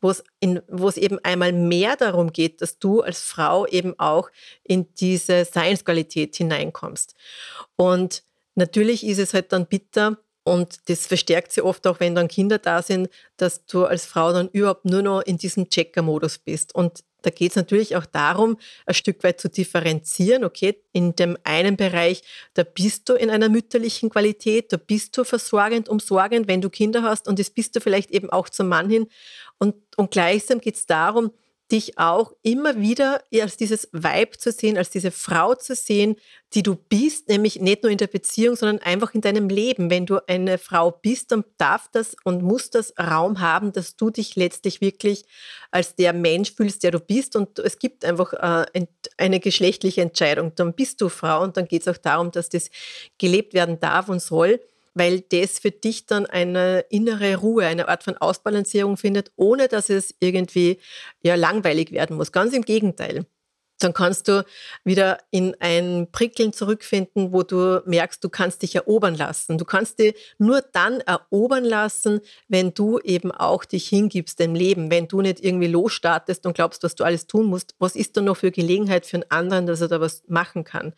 wo 0.03 0.11
es, 0.11 0.23
in, 0.41 0.61
wo 0.69 0.89
es 0.89 0.99
eben 0.99 1.19
einmal 1.23 1.53
mehr 1.53 1.97
darum 1.97 2.35
geht, 2.35 2.61
dass 2.61 2.79
du 2.79 3.01
als 3.01 3.21
Frau 3.23 3.67
eben 3.67 3.99
auch 3.99 4.29
in 4.63 4.93
diese 4.95 5.47
Seinsqualität 5.47 6.37
hineinkommst. 6.37 7.15
Und 7.77 8.25
natürlich 8.57 9.07
ist 9.07 9.19
es 9.19 9.33
halt 9.33 9.53
dann 9.53 9.67
bitter, 9.67 10.19
und 10.45 10.89
das 10.89 11.07
verstärkt 11.07 11.53
sich 11.53 11.63
oft 11.63 11.87
auch, 11.87 12.01
wenn 12.01 12.15
dann 12.15 12.29
Kinder 12.29 12.59
da 12.59 12.83
sind, 12.83 13.09
dass 13.37 13.65
du 13.67 13.85
als 13.85 14.07
Frau 14.07 14.33
dann 14.33 14.49
überhaupt 14.49 14.85
nur 14.85 15.03
noch 15.03 15.21
in 15.23 15.39
diesem 15.39 15.69
Checker-Modus 15.69 16.39
bist. 16.39 16.75
Und 16.75 17.05
da 17.23 17.31
geht 17.31 17.51
es 17.51 17.57
natürlich 17.57 17.95
auch 17.95 18.07
darum, 18.07 18.59
ein 18.85 18.95
Stück 18.95 19.23
weit 19.23 19.41
zu 19.41 19.49
differenzieren. 19.49 20.43
Okay, 20.43 20.83
in 20.93 21.15
dem 21.15 21.39
einen 21.45 21.77
Bereich, 21.77 22.23
da 22.55 22.65
bist 22.65 23.09
du 23.09 23.15
in 23.15 23.31
einer 23.31 23.49
mütterlichen 23.49 24.11
Qualität, 24.11 24.73
da 24.73 24.77
bist 24.77 25.17
du 25.17 25.23
versorgend, 25.23 25.89
umsorgend, 25.89 26.49
wenn 26.49 26.61
du 26.61 26.71
Kinder 26.71 27.05
hast 27.05 27.29
und 27.29 27.39
das 27.39 27.51
bist 27.51 27.77
du 27.77 27.81
vielleicht 27.81 28.11
eben 28.11 28.31
auch 28.31 28.49
zum 28.49 28.69
Mann 28.69 28.91
hin. 28.91 29.07
Und, 29.59 29.77
und 29.97 30.11
gleichsam 30.11 30.61
geht 30.61 30.75
es 30.75 30.87
darum, 30.87 31.31
dich 31.73 31.99
auch 31.99 32.33
immer 32.43 32.79
wieder 32.79 33.23
als 33.33 33.57
dieses 33.57 33.89
Weib 33.93 34.39
zu 34.39 34.53
sehen, 34.53 34.77
als 34.77 34.91
diese 34.91 35.11
Frau 35.11 35.55
zu 35.55 35.75
sehen, 35.75 36.17
die 36.55 36.63
du 36.63 36.75
bist, 36.75 37.29
nämlich 37.29 37.61
nicht 37.61 37.83
nur 37.83 37.91
in 37.91 37.99
der 37.99 38.07
Beziehung, 38.07 38.57
sondern 38.57 38.79
einfach 38.81 39.15
in 39.15 39.23
deinem 39.23 39.49
Leben. 39.49 39.91
Wenn 39.91 40.05
du 40.05 40.19
eine 40.29 40.59
Frau 40.59 40.91
bist, 40.91 41.33
dann 41.33 41.45
darf 41.57 41.89
das 41.91 42.15
und 42.25 42.43
muss 42.43 42.69
das 42.69 42.93
Raum 42.99 43.41
haben, 43.41 43.73
dass 43.73 43.97
du 43.97 44.11
dich 44.11 44.37
letztlich 44.37 44.83
wirklich 44.83 45.25
als 45.71 45.97
der 45.97 46.13
Mensch 46.13 46.53
fühlst, 46.53 46.83
der 46.83 46.91
du 46.91 47.01
bist. 47.01 47.37
Und 47.37 47.59
es 47.59 47.79
gibt 47.79 48.05
einfach 48.05 48.35
äh, 48.35 48.87
eine 49.17 49.41
geschlechtliche 49.41 50.03
Entscheidung. 50.03 50.55
Dann 50.55 50.75
bist 50.75 51.01
du 51.01 51.09
Frau 51.09 51.43
und 51.43 51.57
dann 51.57 51.67
geht 51.67 51.83
es 51.83 51.89
auch 51.89 51.97
darum, 51.97 52.31
dass 52.31 52.51
das 52.51 52.71
gelebt 53.19 53.55
werden 53.55 53.81
darf 53.81 54.11
und 54.11 54.21
soll 54.21 54.61
weil 54.95 55.21
das 55.21 55.59
für 55.59 55.71
dich 55.71 56.07
dann 56.07 56.27
eine 56.27 56.81
innere 56.91 57.37
Ruhe, 57.37 57.67
eine 57.67 57.89
Art 57.89 58.05
von 58.05 58.17
Ausbalancierung 58.17 58.97
findet, 58.97 59.33
ohne 59.37 59.69
dass 59.69 59.89
es 59.91 60.15
irgendwie 60.21 60.79
ja, 61.23 61.35
langweilig 61.35 61.93
werden 61.93 62.17
muss. 62.17 62.33
Ganz 62.33 62.55
im 62.55 62.63
Gegenteil 62.63 63.27
dann 63.79 63.93
kannst 63.93 64.29
du 64.29 64.45
wieder 64.85 65.19
in 65.31 65.57
ein 65.61 66.09
Prickeln 66.13 66.53
zurückfinden, 66.53 67.33
wo 67.33 67.43
du 67.43 67.83
merkst, 67.85 68.23
du 68.23 68.29
kannst 68.29 68.63
dich 68.63 68.75
erobern 68.75 69.15
lassen. 69.15 69.59
Du 69.59 69.65
kannst 69.65 69.99
dich 69.99 70.15
nur 70.39 70.63
dann 70.73 71.01
erobern 71.01 71.65
lassen, 71.65 72.21
wenn 72.49 72.75
du 72.75 72.99
eben 73.01 73.33
auch 73.33 73.65
dich 73.65 73.89
hingibst 73.89 74.39
dem 74.39 74.55
Leben, 74.55 74.91
wenn 74.91 75.09
du 75.09 75.21
nicht 75.21 75.45
irgendwie 75.45 75.67
losstartest 75.67 76.47
und 76.47 76.55
glaubst, 76.55 76.83
was 76.83 76.95
du 76.95 77.05
alles 77.05 77.27
tun 77.27 77.47
musst. 77.47 77.75
Was 77.79 77.97
ist 77.97 78.17
da 78.17 78.21
noch 78.21 78.37
für 78.37 78.51
Gelegenheit 78.51 79.07
für 79.07 79.17
einen 79.17 79.31
anderen, 79.31 79.67
dass 79.67 79.81
er 79.81 79.89
da 79.89 80.01
was 80.01 80.23
machen 80.29 80.65
kann? 80.65 80.95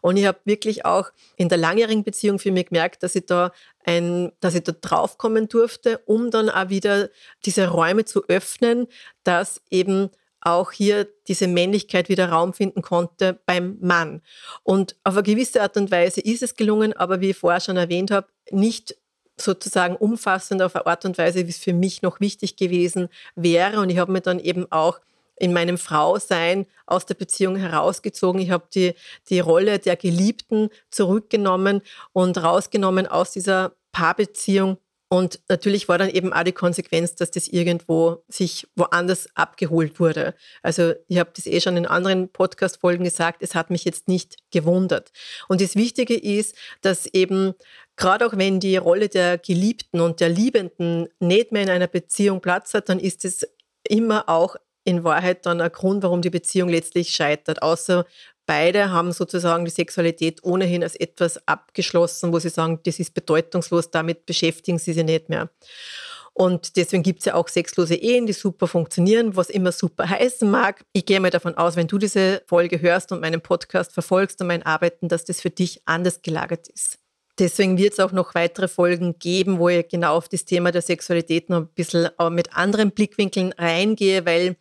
Und 0.00 0.16
ich 0.16 0.26
habe 0.26 0.38
wirklich 0.44 0.84
auch 0.84 1.10
in 1.36 1.48
der 1.48 1.58
langjährigen 1.58 2.04
Beziehung 2.04 2.38
für 2.38 2.52
mich 2.52 2.66
gemerkt, 2.66 3.02
dass 3.02 3.14
ich 3.14 3.26
da 3.26 3.52
ein, 3.84 4.32
dass 4.40 4.54
ich 4.54 4.64
da 4.64 4.72
draufkommen 4.72 5.48
durfte, 5.48 5.98
um 6.06 6.30
dann 6.30 6.50
auch 6.50 6.68
wieder 6.68 7.08
diese 7.44 7.68
Räume 7.68 8.04
zu 8.04 8.24
öffnen, 8.28 8.88
dass 9.22 9.62
eben 9.70 10.10
auch 10.40 10.72
hier 10.72 11.08
diese 11.28 11.48
Männlichkeit 11.48 12.08
wieder 12.08 12.28
Raum 12.28 12.52
finden 12.52 12.82
konnte 12.82 13.40
beim 13.46 13.78
Mann. 13.80 14.22
Und 14.62 14.96
auf 15.04 15.14
eine 15.14 15.22
gewisse 15.22 15.62
Art 15.62 15.76
und 15.76 15.90
Weise 15.90 16.20
ist 16.20 16.42
es 16.42 16.54
gelungen, 16.54 16.92
aber 16.92 17.20
wie 17.20 17.30
ich 17.30 17.36
vorher 17.36 17.60
schon 17.60 17.76
erwähnt 17.76 18.10
habe, 18.10 18.28
nicht 18.50 18.96
sozusagen 19.38 19.96
umfassend 19.96 20.62
auf 20.62 20.76
eine 20.76 20.86
Art 20.86 21.04
und 21.04 21.18
Weise, 21.18 21.46
wie 21.46 21.50
es 21.50 21.58
für 21.58 21.72
mich 21.72 22.02
noch 22.02 22.20
wichtig 22.20 22.56
gewesen 22.56 23.08
wäre. 23.34 23.80
Und 23.80 23.90
ich 23.90 23.98
habe 23.98 24.12
mir 24.12 24.20
dann 24.20 24.38
eben 24.38 24.70
auch 24.70 25.00
in 25.38 25.52
meinem 25.52 25.76
Frausein 25.76 26.66
aus 26.86 27.04
der 27.04 27.14
Beziehung 27.14 27.56
herausgezogen. 27.56 28.40
Ich 28.40 28.50
habe 28.50 28.64
die, 28.74 28.94
die 29.28 29.40
Rolle 29.40 29.78
der 29.78 29.96
Geliebten 29.96 30.70
zurückgenommen 30.90 31.82
und 32.12 32.42
rausgenommen 32.42 33.06
aus 33.06 33.32
dieser 33.32 33.72
Paarbeziehung 33.92 34.78
und 35.16 35.40
natürlich 35.48 35.88
war 35.88 35.96
dann 35.96 36.10
eben 36.10 36.34
auch 36.34 36.42
die 36.42 36.52
Konsequenz, 36.52 37.14
dass 37.14 37.30
das 37.30 37.48
irgendwo 37.48 38.22
sich 38.28 38.68
woanders 38.76 39.28
abgeholt 39.34 39.98
wurde. 39.98 40.34
Also 40.62 40.92
ich 41.08 41.18
habe 41.18 41.30
das 41.34 41.46
eh 41.46 41.58
schon 41.62 41.78
in 41.78 41.86
anderen 41.86 42.28
Podcast-Folgen 42.28 43.04
gesagt, 43.04 43.42
es 43.42 43.54
hat 43.54 43.70
mich 43.70 43.86
jetzt 43.86 44.08
nicht 44.08 44.36
gewundert. 44.50 45.12
Und 45.48 45.62
das 45.62 45.74
Wichtige 45.74 46.14
ist, 46.14 46.54
dass 46.82 47.06
eben 47.06 47.54
gerade 47.96 48.26
auch 48.26 48.36
wenn 48.36 48.60
die 48.60 48.76
Rolle 48.76 49.08
der 49.08 49.38
Geliebten 49.38 50.02
und 50.02 50.20
der 50.20 50.28
Liebenden 50.28 51.08
nicht 51.18 51.50
mehr 51.50 51.62
in 51.62 51.70
einer 51.70 51.86
Beziehung 51.86 52.42
Platz 52.42 52.74
hat, 52.74 52.90
dann 52.90 53.00
ist 53.00 53.24
es 53.24 53.48
immer 53.88 54.28
auch 54.28 54.56
in 54.84 55.02
Wahrheit 55.02 55.46
dann 55.46 55.62
ein 55.62 55.72
Grund, 55.72 56.02
warum 56.02 56.20
die 56.20 56.30
Beziehung 56.30 56.68
letztlich 56.68 57.08
scheitert. 57.08 57.62
Außer 57.62 58.04
Beide 58.46 58.90
haben 58.90 59.12
sozusagen 59.12 59.64
die 59.64 59.70
Sexualität 59.70 60.44
ohnehin 60.44 60.82
als 60.82 60.94
etwas 60.94 61.46
abgeschlossen, 61.48 62.32
wo 62.32 62.38
sie 62.38 62.48
sagen, 62.48 62.80
das 62.84 63.00
ist 63.00 63.12
bedeutungslos, 63.12 63.90
damit 63.90 64.24
beschäftigen 64.24 64.78
sie 64.78 64.92
sich 64.92 65.04
nicht 65.04 65.28
mehr. 65.28 65.50
Und 66.32 66.76
deswegen 66.76 67.02
gibt 67.02 67.20
es 67.20 67.24
ja 67.24 67.34
auch 67.34 67.48
sexlose 67.48 67.94
Ehen, 67.94 68.26
die 68.26 68.34
super 68.34 68.66
funktionieren, 68.66 69.36
was 69.36 69.48
immer 69.48 69.72
super 69.72 70.06
heißen 70.10 70.48
mag. 70.48 70.84
Ich 70.92 71.06
gehe 71.06 71.18
mal 71.18 71.30
davon 71.30 71.54
aus, 71.56 71.76
wenn 71.76 71.88
du 71.88 71.96
diese 71.96 72.42
Folge 72.46 72.80
hörst 72.80 73.10
und 73.10 73.22
meinen 73.22 73.40
Podcast 73.40 73.92
verfolgst 73.92 74.40
und 74.42 74.48
mein 74.48 74.62
Arbeiten, 74.62 75.08
dass 75.08 75.24
das 75.24 75.40
für 75.40 75.50
dich 75.50 75.80
anders 75.86 76.20
gelagert 76.20 76.68
ist. 76.68 76.98
Deswegen 77.38 77.78
wird 77.78 77.94
es 77.94 78.00
auch 78.00 78.12
noch 78.12 78.34
weitere 78.34 78.68
Folgen 78.68 79.18
geben, 79.18 79.58
wo 79.58 79.70
ich 79.70 79.88
genau 79.88 80.16
auf 80.16 80.28
das 80.28 80.44
Thema 80.44 80.72
der 80.72 80.82
Sexualität 80.82 81.48
noch 81.48 81.58
ein 81.58 81.68
bisschen 81.68 82.10
mit 82.30 82.54
anderen 82.54 82.90
Blickwinkeln 82.90 83.52
reingehe, 83.52 84.26
weil 84.26 84.56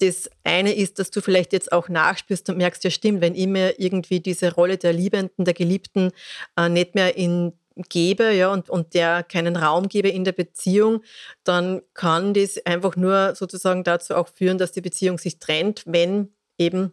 das 0.00 0.28
eine 0.42 0.74
ist, 0.74 0.98
dass 0.98 1.10
du 1.10 1.20
vielleicht 1.20 1.52
jetzt 1.52 1.72
auch 1.72 1.88
nachspürst 1.88 2.48
und 2.50 2.58
merkst, 2.58 2.84
ja 2.84 2.90
stimmt, 2.90 3.20
wenn 3.20 3.34
ich 3.34 3.46
mir 3.46 3.78
irgendwie 3.78 4.20
diese 4.20 4.54
Rolle 4.54 4.76
der 4.76 4.92
Liebenden, 4.92 5.44
der 5.44 5.54
Geliebten 5.54 6.10
äh, 6.56 6.68
nicht 6.68 6.94
mehr 6.94 7.16
in 7.16 7.52
gebe 7.88 8.32
ja, 8.32 8.52
und, 8.52 8.70
und 8.70 8.94
der 8.94 9.22
keinen 9.24 9.56
Raum 9.56 9.88
gebe 9.88 10.08
in 10.08 10.24
der 10.24 10.32
Beziehung, 10.32 11.02
dann 11.42 11.82
kann 11.92 12.34
das 12.34 12.64
einfach 12.64 12.96
nur 12.96 13.34
sozusagen 13.34 13.82
dazu 13.82 14.14
auch 14.14 14.28
führen, 14.28 14.58
dass 14.58 14.72
die 14.72 14.80
Beziehung 14.80 15.18
sich 15.18 15.38
trennt, 15.38 15.82
wenn 15.86 16.32
eben 16.58 16.92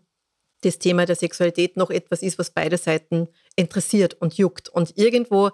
das 0.62 0.78
Thema 0.80 1.06
der 1.06 1.16
Sexualität 1.16 1.76
noch 1.76 1.90
etwas 1.90 2.22
ist, 2.22 2.38
was 2.38 2.52
beide 2.52 2.78
Seiten 2.78 3.28
interessiert 3.56 4.16
und 4.22 4.38
juckt. 4.38 4.70
Und 4.70 4.96
irgendwo 4.96 5.50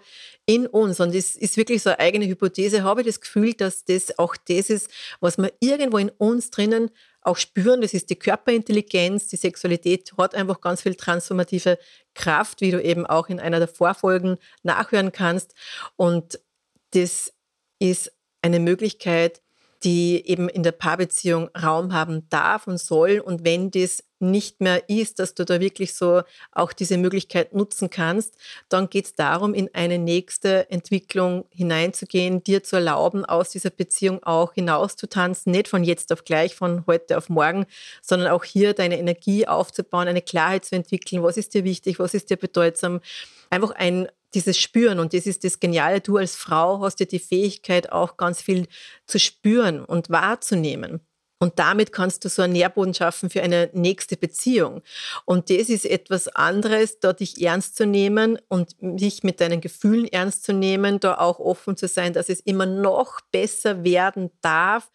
in 0.46 0.68
uns, 0.68 1.00
und 1.00 1.16
das 1.16 1.36
ist 1.36 1.58
wirklich 1.58 1.82
so 1.82 1.90
eine 1.90 2.00
eigene 2.00 2.28
Hypothese, 2.28 2.84
habe 2.84 3.02
ich 3.02 3.08
das 3.08 3.22
Gefühl, 3.22 3.54
dass 3.54 3.86
das 3.86 4.20
auch 4.20 4.36
das 4.36 4.70
ist, 4.70 4.90
was 5.20 5.38
wir 5.38 5.52
irgendwo 5.62 5.98
in 5.98 6.10
uns 6.10 6.52
drinnen 6.52 6.92
auch 7.28 7.38
spüren. 7.38 7.82
Das 7.82 7.94
ist 7.94 8.10
die 8.10 8.18
Körperintelligenz, 8.18 9.28
die 9.28 9.36
Sexualität 9.36 10.14
hat 10.18 10.34
einfach 10.34 10.62
ganz 10.62 10.82
viel 10.82 10.96
transformative 10.96 11.78
Kraft, 12.14 12.62
wie 12.62 12.72
du 12.72 12.82
eben 12.82 13.06
auch 13.06 13.30
in 13.30 13.40
einer 13.40 13.60
der 13.60 13.68
Vorfolgen 13.68 14.38
nachhören 14.64 15.12
kannst. 15.12 15.54
Und 15.96 16.40
das 16.92 17.34
ist 17.80 18.12
eine 18.42 18.60
Möglichkeit, 18.60 19.42
die 19.84 20.28
eben 20.28 20.50
in 20.50 20.64
der 20.64 20.72
Paarbeziehung 20.72 21.50
Raum 21.56 21.94
haben 21.94 22.28
darf 22.30 22.68
und 22.68 22.80
soll. 22.80 23.20
Und 23.20 23.46
wenn 23.46 23.72
das 23.72 24.04
nicht 24.20 24.62
mehr 24.62 24.90
ist, 24.90 25.20
dass 25.20 25.36
du 25.36 25.46
da 25.46 25.60
wirklich 25.60 25.94
so 25.94 26.24
auch 26.52 26.74
diese 26.74 26.98
Möglichkeit 26.98 27.54
nutzen 27.54 27.90
kannst, 27.90 28.36
dann 28.70 28.90
geht 28.90 29.06
es 29.06 29.16
darum, 29.16 29.54
in 29.54 29.70
eine 29.74 30.00
nächste 30.00 30.70
Entwicklung 30.72 31.46
hineinzugehen, 31.50 32.44
dir 32.44 32.64
zu 32.64 32.78
erlauben, 32.78 33.26
aus 33.26 33.50
dieser 33.50 33.70
Beziehung 33.70 34.24
auch 34.24 34.54
hinauszutanzen, 34.54 35.52
nicht 35.52 35.68
von 35.68 35.84
jetzt 35.84 36.12
auf 36.12 36.24
gleich, 36.24 36.56
von 36.56 36.86
heute 36.88 37.18
auf 37.18 37.30
morgen, 37.30 37.66
sondern 38.02 38.30
auch 38.30 38.44
hier 38.44 38.74
deine 38.74 38.98
Energie 38.98 39.48
aufzubauen, 39.48 40.08
eine 40.08 40.22
Klarheit 40.24 40.66
zu 40.66 40.76
entwickeln, 40.76 41.22
was 41.22 41.38
ist 41.38 41.54
dir 41.54 41.64
wichtig, 41.64 42.00
was 42.00 42.16
ist 42.16 42.32
dir 42.32 42.38
bedeutsam, 42.38 43.02
einfach 43.50 43.72
ein 43.72 44.08
dieses 44.34 44.58
Spüren 44.58 45.00
und 45.00 45.14
das 45.14 45.26
ist 45.26 45.44
das 45.44 45.60
Geniale, 45.60 46.02
du 46.02 46.18
als 46.18 46.36
Frau 46.36 46.82
hast 46.82 47.00
ja 47.00 47.06
die 47.06 47.20
Fähigkeit 47.20 47.92
auch 47.92 48.18
ganz 48.18 48.42
viel 48.42 48.68
zu 49.06 49.20
spüren 49.20 49.84
und 49.84 50.10
wahrzunehmen. 50.10 51.02
Und 51.40 51.60
damit 51.60 51.92
kannst 51.92 52.26
du 52.26 52.30
so 52.30 52.42
einen 52.42 52.54
Nährboden 52.54 52.96
schaffen 52.96 53.30
für 53.30 53.44
eine 53.44 53.70
nächste 53.74 54.18
Beziehung. 54.18 54.82
Und 55.26 55.52
das 55.52 55.70
ist 55.70 55.86
etwas 55.86 56.28
anderes, 56.30 57.00
da 57.00 57.14
dich 57.14 57.40
ernst 57.44 57.76
zu 57.76 57.86
nehmen 57.86 58.40
und 58.48 58.76
dich 58.80 59.24
mit 59.24 59.40
deinen 59.40 59.62
Gefühlen 59.62 60.08
ernst 60.08 60.44
zu 60.46 60.54
nehmen, 60.54 61.00
da 61.00 61.20
auch 61.20 61.40
offen 61.40 61.78
zu 61.78 61.88
sein, 61.88 62.14
dass 62.14 62.30
es 62.30 62.40
immer 62.40 62.66
noch 62.66 63.22
besser 63.32 63.84
werden 63.84 64.32
darf. 64.42 64.90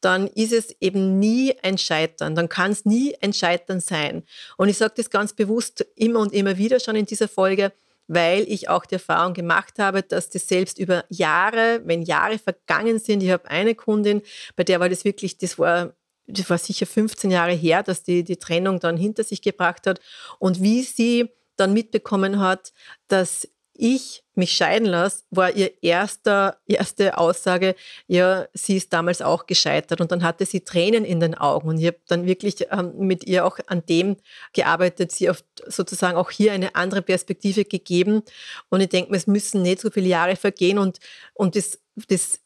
Dann 0.00 0.28
ist 0.28 0.52
es 0.52 0.76
eben 0.80 1.18
nie 1.18 1.56
ein 1.62 1.78
Scheitern. 1.78 2.36
Dann 2.36 2.48
kann 2.48 2.70
es 2.70 2.84
nie 2.84 3.16
ein 3.20 3.32
Scheitern 3.32 3.80
sein. 3.80 4.22
Und 4.56 4.68
ich 4.68 4.78
sage 4.78 4.94
das 4.96 5.10
ganz 5.10 5.32
bewusst 5.32 5.84
immer 5.96 6.20
und 6.20 6.32
immer 6.32 6.58
wieder 6.58 6.78
schon 6.78 6.94
in 6.94 7.06
dieser 7.06 7.26
Folge 7.26 7.72
weil 8.08 8.44
ich 8.48 8.68
auch 8.68 8.86
die 8.86 8.94
Erfahrung 8.94 9.34
gemacht 9.34 9.78
habe, 9.78 10.02
dass 10.02 10.30
das 10.30 10.48
selbst 10.48 10.78
über 10.78 11.04
Jahre, 11.10 11.82
wenn 11.84 12.02
Jahre 12.02 12.38
vergangen 12.38 12.98
sind, 12.98 13.22
ich 13.22 13.30
habe 13.30 13.48
eine 13.48 13.74
Kundin, 13.74 14.22
bei 14.56 14.64
der 14.64 14.80
war 14.80 14.88
das 14.88 15.04
wirklich, 15.04 15.38
das 15.38 15.58
war 15.58 15.94
das 16.30 16.50
war 16.50 16.58
sicher 16.58 16.84
15 16.84 17.30
Jahre 17.30 17.52
her, 17.52 17.82
dass 17.82 18.02
die 18.02 18.22
die 18.22 18.36
Trennung 18.36 18.80
dann 18.80 18.98
hinter 18.98 19.24
sich 19.24 19.40
gebracht 19.40 19.86
hat. 19.86 19.98
Und 20.38 20.62
wie 20.62 20.82
sie 20.82 21.30
dann 21.56 21.72
mitbekommen 21.72 22.38
hat, 22.38 22.72
dass 23.08 23.48
ich 23.78 24.24
mich 24.34 24.52
scheiden 24.52 24.86
lasse, 24.86 25.24
war 25.30 25.54
ihr 25.54 25.82
erster, 25.82 26.58
erste 26.66 27.16
Aussage, 27.16 27.74
ja, 28.06 28.46
sie 28.52 28.76
ist 28.76 28.92
damals 28.92 29.22
auch 29.22 29.46
gescheitert. 29.46 30.00
Und 30.00 30.12
dann 30.12 30.22
hatte 30.22 30.46
sie 30.46 30.60
Tränen 30.60 31.04
in 31.04 31.20
den 31.20 31.34
Augen. 31.34 31.68
Und 31.68 31.78
ich 31.78 31.86
habe 31.86 31.98
dann 32.08 32.26
wirklich 32.26 32.66
ähm, 32.70 32.92
mit 32.98 33.24
ihr 33.24 33.46
auch 33.46 33.58
an 33.66 33.84
dem 33.86 34.16
gearbeitet, 34.52 35.12
sie 35.12 35.30
auf 35.30 35.42
sozusagen 35.66 36.16
auch 36.16 36.30
hier 36.30 36.52
eine 36.52 36.74
andere 36.74 37.02
Perspektive 37.02 37.64
gegeben. 37.64 38.22
Und 38.68 38.80
ich 38.80 38.88
denke, 38.88 39.14
es 39.14 39.26
müssen 39.26 39.62
nicht 39.62 39.80
so 39.80 39.90
viele 39.90 40.08
Jahre 40.08 40.36
vergehen 40.36 40.78
und, 40.78 40.98
und 41.34 41.56
das, 41.56 41.78
das, 42.08 42.40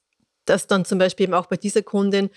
das 0.45 0.67
dann 0.67 0.85
zum 0.85 0.99
Beispiel 0.99 1.25
eben 1.25 1.35
auch 1.35 1.47
bei 1.47 1.57
dieser 1.57 1.83
Kundin 1.83 2.31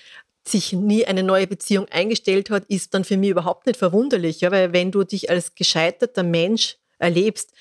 sich 0.48 0.74
nie 0.74 1.06
eine 1.06 1.24
neue 1.24 1.48
Beziehung 1.48 1.88
eingestellt 1.90 2.50
hat, 2.50 2.66
ist 2.66 2.94
dann 2.94 3.04
für 3.04 3.18
mich 3.18 3.32
überhaupt 3.32 3.66
nicht 3.66 3.78
verwunderlich. 3.78 4.42
Ja? 4.42 4.52
Weil 4.52 4.74
wenn 4.74 4.92
du 4.92 5.04
dich 5.04 5.30
als 5.30 5.56
gescheiterter 5.56 6.24
Mensch 6.24 6.78
erlebst, 6.98 7.52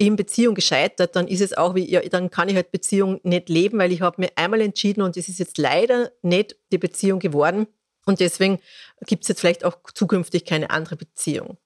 in 0.00 0.16
Beziehung 0.16 0.54
gescheitert, 0.54 1.14
dann 1.14 1.28
ist 1.28 1.42
es 1.42 1.52
auch 1.52 1.74
wie, 1.74 1.88
ja, 1.88 2.00
dann 2.00 2.30
kann 2.30 2.48
ich 2.48 2.54
halt 2.54 2.72
Beziehung 2.72 3.20
nicht 3.22 3.50
leben, 3.50 3.78
weil 3.78 3.92
ich 3.92 4.00
habe 4.00 4.22
mir 4.22 4.30
einmal 4.34 4.62
entschieden 4.62 5.02
und 5.02 5.14
es 5.18 5.28
ist 5.28 5.38
jetzt 5.38 5.58
leider 5.58 6.10
nicht 6.22 6.56
die 6.72 6.78
Beziehung 6.78 7.18
geworden. 7.18 7.66
Und 8.06 8.18
deswegen 8.18 8.60
gibt 9.06 9.24
es 9.24 9.28
jetzt 9.28 9.40
vielleicht 9.40 9.62
auch 9.62 9.76
zukünftig 9.92 10.46
keine 10.46 10.70
andere 10.70 10.96
Beziehung. 10.96 11.58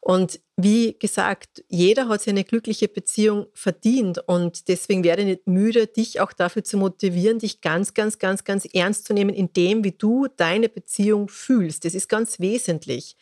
Und 0.00 0.40
wie 0.56 0.96
gesagt, 0.98 1.64
jeder 1.68 2.08
hat 2.08 2.20
sich 2.20 2.30
eine 2.30 2.44
glückliche 2.44 2.88
Beziehung 2.88 3.46
verdient 3.54 4.20
und 4.26 4.68
deswegen 4.68 5.02
werde 5.02 5.22
ich 5.22 5.28
nicht 5.28 5.46
müde, 5.46 5.86
dich 5.86 6.20
auch 6.20 6.32
dafür 6.32 6.62
zu 6.62 6.76
motivieren, 6.76 7.38
dich 7.38 7.60
ganz, 7.60 7.94
ganz, 7.94 8.18
ganz, 8.18 8.44
ganz 8.44 8.64
ernst 8.72 9.06
zu 9.06 9.14
nehmen 9.14 9.34
in 9.34 9.52
dem, 9.52 9.82
wie 9.82 9.92
du 9.92 10.28
deine 10.36 10.68
Beziehung 10.68 11.28
fühlst. 11.28 11.84
Das 11.84 11.94
ist 11.94 12.08
ganz 12.08 12.38
wesentlich. 12.38 13.16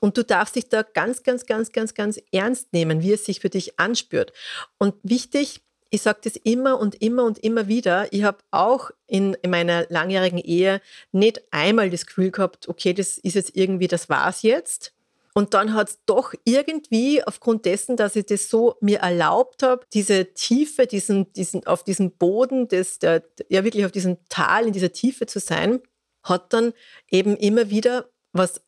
Und 0.00 0.16
du 0.16 0.24
darfst 0.24 0.56
dich 0.56 0.68
da 0.68 0.82
ganz, 0.82 1.22
ganz, 1.22 1.46
ganz, 1.46 1.72
ganz, 1.72 1.94
ganz 1.94 2.20
ernst 2.32 2.72
nehmen, 2.72 3.02
wie 3.02 3.12
es 3.12 3.24
sich 3.24 3.40
für 3.40 3.50
dich 3.50 3.78
anspürt. 3.78 4.32
Und 4.78 4.94
wichtig, 5.02 5.60
ich 5.92 6.00
sage 6.00 6.20
das 6.24 6.36
immer 6.36 6.80
und 6.80 7.02
immer 7.02 7.24
und 7.24 7.38
immer 7.38 7.68
wieder. 7.68 8.10
Ich 8.14 8.22
habe 8.22 8.38
auch 8.50 8.90
in, 9.06 9.34
in, 9.42 9.50
meiner 9.50 9.84
langjährigen 9.90 10.38
Ehe 10.38 10.80
nicht 11.12 11.42
einmal 11.50 11.90
das 11.90 12.06
Gefühl 12.06 12.30
gehabt, 12.30 12.66
okay, 12.66 12.94
das 12.94 13.18
ist 13.18 13.34
jetzt 13.34 13.54
irgendwie, 13.54 13.88
das 13.88 14.08
war's 14.08 14.40
jetzt, 14.40 14.94
und 15.34 15.54
dann 15.54 15.72
hat 15.72 15.88
es 15.88 15.98
doch 16.04 16.34
irgendwie 16.44 17.24
aufgrund 17.24 17.64
dessen, 17.64 17.96
dass 17.96 18.16
ich 18.16 18.26
das 18.26 18.50
so 18.50 18.76
mir 18.80 18.98
erlaubt 18.98 19.62
habe, 19.62 19.86
diese 19.92 20.34
Tiefe, 20.34 20.86
diesen, 20.86 21.32
diesen, 21.32 21.66
auf 21.66 21.84
diesem 21.84 22.12
Boden, 22.12 22.68
des, 22.68 22.98
der, 22.98 23.22
ja 23.48 23.64
wirklich 23.64 23.86
auf 23.86 23.92
diesem 23.92 24.18
Tal, 24.28 24.66
in 24.66 24.72
dieser 24.72 24.92
Tiefe 24.92 25.26
zu 25.26 25.40
sein, 25.40 25.80
hat 26.22 26.52
dann 26.52 26.72
eben 27.10 27.36
immer 27.36 27.70
wieder 27.70 28.10
was 28.32 28.62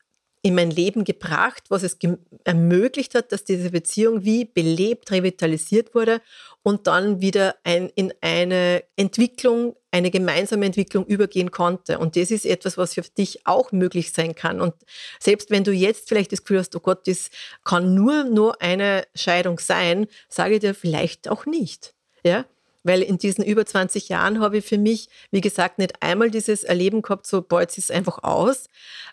in 0.44 0.54
mein 0.54 0.70
Leben 0.70 1.04
gebracht, 1.04 1.64
was 1.70 1.82
es 1.82 1.96
ermöglicht 2.44 3.14
hat, 3.14 3.32
dass 3.32 3.44
diese 3.44 3.70
Beziehung 3.70 4.24
wie 4.24 4.44
belebt, 4.44 5.10
revitalisiert 5.10 5.94
wurde 5.94 6.20
und 6.62 6.86
dann 6.86 7.22
wieder 7.22 7.56
ein, 7.64 7.88
in 7.94 8.12
eine 8.20 8.84
Entwicklung, 8.94 9.74
eine 9.90 10.10
gemeinsame 10.10 10.66
Entwicklung 10.66 11.06
übergehen 11.06 11.50
konnte. 11.50 11.98
Und 11.98 12.16
das 12.16 12.30
ist 12.30 12.44
etwas, 12.44 12.76
was 12.76 12.92
für 12.92 13.00
dich 13.00 13.46
auch 13.46 13.72
möglich 13.72 14.12
sein 14.12 14.34
kann. 14.34 14.60
Und 14.60 14.74
selbst 15.18 15.50
wenn 15.50 15.64
du 15.64 15.72
jetzt 15.72 16.10
vielleicht 16.10 16.30
das 16.30 16.42
Gefühl 16.42 16.58
hast, 16.58 16.76
oh 16.76 16.80
Gott, 16.80 17.08
das 17.08 17.30
kann 17.64 17.94
nur, 17.94 18.24
nur 18.24 18.60
eine 18.60 19.06
Scheidung 19.14 19.58
sein, 19.58 20.08
sage 20.28 20.56
ich 20.56 20.60
dir 20.60 20.74
vielleicht 20.74 21.30
auch 21.30 21.46
nicht. 21.46 21.94
Ja? 22.22 22.44
Weil 22.82 23.00
in 23.00 23.16
diesen 23.16 23.44
über 23.44 23.64
20 23.64 24.10
Jahren 24.10 24.40
habe 24.40 24.58
ich 24.58 24.66
für 24.66 24.76
mich, 24.76 25.08
wie 25.30 25.40
gesagt, 25.40 25.78
nicht 25.78 26.02
einmal 26.02 26.30
dieses 26.30 26.64
Erleben 26.64 27.00
gehabt, 27.00 27.26
so, 27.26 27.42
ist 27.66 27.78
es 27.78 27.90
einfach 27.90 28.22
aus. 28.22 28.68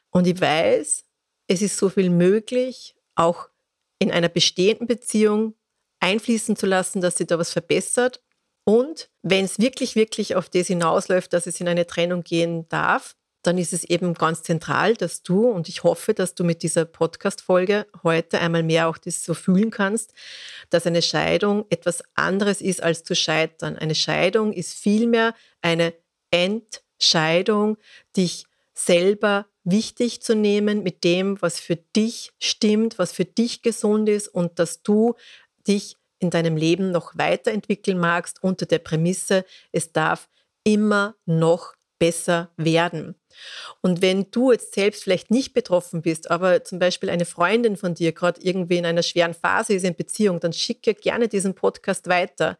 Und 0.09 0.27
ich 0.27 0.41
weiß, 0.41 1.05
es 1.51 1.61
ist 1.61 1.75
so 1.75 1.89
viel 1.89 2.09
möglich, 2.09 2.95
auch 3.15 3.49
in 3.99 4.09
einer 4.09 4.29
bestehenden 4.29 4.87
Beziehung 4.87 5.53
einfließen 5.99 6.55
zu 6.55 6.65
lassen, 6.65 7.01
dass 7.01 7.17
sich 7.17 7.27
da 7.27 7.37
was 7.37 7.51
verbessert. 7.51 8.23
Und 8.63 9.09
wenn 9.21 9.43
es 9.43 9.59
wirklich, 9.59 9.95
wirklich 9.95 10.35
auf 10.35 10.47
das 10.47 10.67
hinausläuft, 10.67 11.33
dass 11.33 11.47
es 11.47 11.59
in 11.59 11.67
eine 11.67 11.85
Trennung 11.85 12.23
gehen 12.23 12.69
darf, 12.69 13.17
dann 13.43 13.57
ist 13.57 13.73
es 13.73 13.83
eben 13.83 14.13
ganz 14.13 14.43
zentral, 14.43 14.95
dass 14.95 15.23
du, 15.23 15.49
und 15.49 15.67
ich 15.67 15.83
hoffe, 15.83 16.13
dass 16.13 16.35
du 16.35 16.45
mit 16.45 16.63
dieser 16.63 16.85
Podcast-Folge 16.85 17.85
heute 18.01 18.39
einmal 18.39 18.63
mehr 18.63 18.87
auch 18.87 18.97
das 18.97 19.21
so 19.25 19.33
fühlen 19.33 19.71
kannst, 19.71 20.13
dass 20.69 20.87
eine 20.87 21.01
Scheidung 21.01 21.65
etwas 21.69 22.01
anderes 22.13 22.61
ist 22.61 22.81
als 22.81 23.03
zu 23.03 23.13
scheitern. 23.13 23.77
Eine 23.77 23.95
Scheidung 23.95 24.53
ist 24.53 24.73
vielmehr 24.73 25.33
eine 25.61 25.93
Entscheidung, 26.29 27.77
dich 28.15 28.45
selber 28.73 29.47
wichtig 29.63 30.21
zu 30.21 30.35
nehmen 30.35 30.83
mit 30.83 31.03
dem, 31.03 31.41
was 31.41 31.59
für 31.59 31.75
dich 31.75 32.31
stimmt, 32.39 32.97
was 32.99 33.11
für 33.11 33.25
dich 33.25 33.61
gesund 33.61 34.09
ist 34.09 34.27
und 34.27 34.59
dass 34.59 34.81
du 34.81 35.15
dich 35.67 35.97
in 36.19 36.29
deinem 36.29 36.55
Leben 36.55 36.91
noch 36.91 37.17
weiterentwickeln 37.17 37.97
magst 37.97 38.43
unter 38.43 38.65
der 38.65 38.79
Prämisse, 38.79 39.45
es 39.71 39.91
darf 39.91 40.29
immer 40.63 41.15
noch 41.25 41.73
besser 42.01 42.49
werden. 42.57 43.13
Und 43.81 44.01
wenn 44.01 44.31
du 44.31 44.51
jetzt 44.51 44.73
selbst 44.73 45.03
vielleicht 45.03 45.29
nicht 45.29 45.53
betroffen 45.53 46.01
bist, 46.01 46.31
aber 46.31 46.63
zum 46.63 46.79
Beispiel 46.79 47.11
eine 47.11 47.25
Freundin 47.25 47.77
von 47.77 47.93
dir 47.93 48.11
gerade 48.11 48.41
irgendwie 48.41 48.77
in 48.77 48.87
einer 48.87 49.03
schweren 49.03 49.35
Phase 49.35 49.75
ist 49.75 49.85
in 49.85 49.93
Beziehung, 49.93 50.39
dann 50.39 50.51
schicke 50.51 50.95
gerne 50.95 51.27
diesen 51.27 51.53
Podcast 51.53 52.07
weiter. 52.07 52.57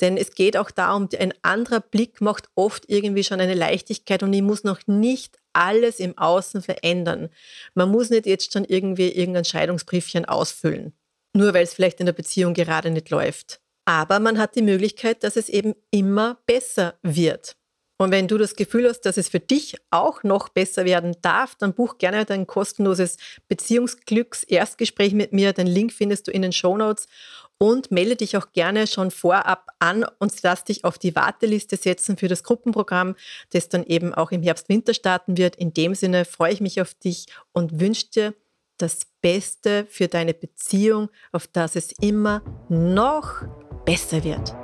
Denn 0.00 0.16
es 0.16 0.36
geht 0.36 0.56
auch 0.56 0.70
darum, 0.70 1.08
ein 1.18 1.34
anderer 1.42 1.80
Blick 1.80 2.20
macht 2.20 2.48
oft 2.54 2.84
irgendwie 2.86 3.24
schon 3.24 3.40
eine 3.40 3.54
Leichtigkeit 3.54 4.22
und 4.22 4.32
ich 4.32 4.42
muss 4.42 4.62
noch 4.62 4.86
nicht 4.86 5.38
alles 5.52 5.98
im 5.98 6.16
Außen 6.16 6.62
verändern. 6.62 7.30
Man 7.74 7.90
muss 7.90 8.10
nicht 8.10 8.26
jetzt 8.26 8.52
schon 8.52 8.64
irgendwie 8.64 9.08
irgendein 9.08 9.44
Scheidungsbriefchen 9.44 10.24
ausfüllen, 10.24 10.92
nur 11.32 11.52
weil 11.52 11.64
es 11.64 11.74
vielleicht 11.74 11.98
in 11.98 12.06
der 12.06 12.12
Beziehung 12.12 12.54
gerade 12.54 12.92
nicht 12.92 13.10
läuft. 13.10 13.60
Aber 13.86 14.20
man 14.20 14.38
hat 14.38 14.54
die 14.54 14.62
Möglichkeit, 14.62 15.24
dass 15.24 15.34
es 15.34 15.48
eben 15.48 15.74
immer 15.90 16.38
besser 16.46 16.94
wird. 17.02 17.56
Und 17.96 18.10
wenn 18.10 18.26
du 18.26 18.38
das 18.38 18.56
Gefühl 18.56 18.88
hast, 18.88 19.02
dass 19.02 19.16
es 19.16 19.28
für 19.28 19.38
dich 19.38 19.76
auch 19.90 20.24
noch 20.24 20.48
besser 20.48 20.84
werden 20.84 21.16
darf, 21.22 21.54
dann 21.54 21.74
buch 21.74 21.98
gerne 21.98 22.24
dein 22.24 22.46
kostenloses 22.46 23.18
Beziehungsglücks-Erstgespräch 23.48 25.14
mit 25.14 25.32
mir. 25.32 25.52
Den 25.52 25.68
Link 25.68 25.92
findest 25.92 26.26
du 26.26 26.32
in 26.32 26.42
den 26.42 26.52
Show 26.52 26.76
Notes 26.76 27.06
und 27.58 27.92
melde 27.92 28.16
dich 28.16 28.36
auch 28.36 28.52
gerne 28.52 28.88
schon 28.88 29.12
vorab 29.12 29.70
an 29.78 30.04
und 30.18 30.32
lass 30.42 30.64
dich 30.64 30.84
auf 30.84 30.98
die 30.98 31.14
Warteliste 31.14 31.76
setzen 31.76 32.16
für 32.16 32.26
das 32.26 32.42
Gruppenprogramm, 32.42 33.14
das 33.50 33.68
dann 33.68 33.84
eben 33.84 34.12
auch 34.12 34.32
im 34.32 34.42
Herbst-Winter 34.42 34.92
starten 34.92 35.36
wird. 35.36 35.54
In 35.56 35.72
dem 35.72 35.94
Sinne 35.94 36.24
freue 36.24 36.52
ich 36.52 36.60
mich 36.60 36.80
auf 36.80 36.94
dich 36.94 37.26
und 37.52 37.80
wünsche 37.80 38.10
dir 38.10 38.34
das 38.78 39.06
Beste 39.20 39.86
für 39.88 40.08
deine 40.08 40.34
Beziehung, 40.34 41.10
auf 41.30 41.46
das 41.46 41.76
es 41.76 41.92
immer 42.00 42.42
noch 42.68 43.42
besser 43.84 44.24
wird. 44.24 44.63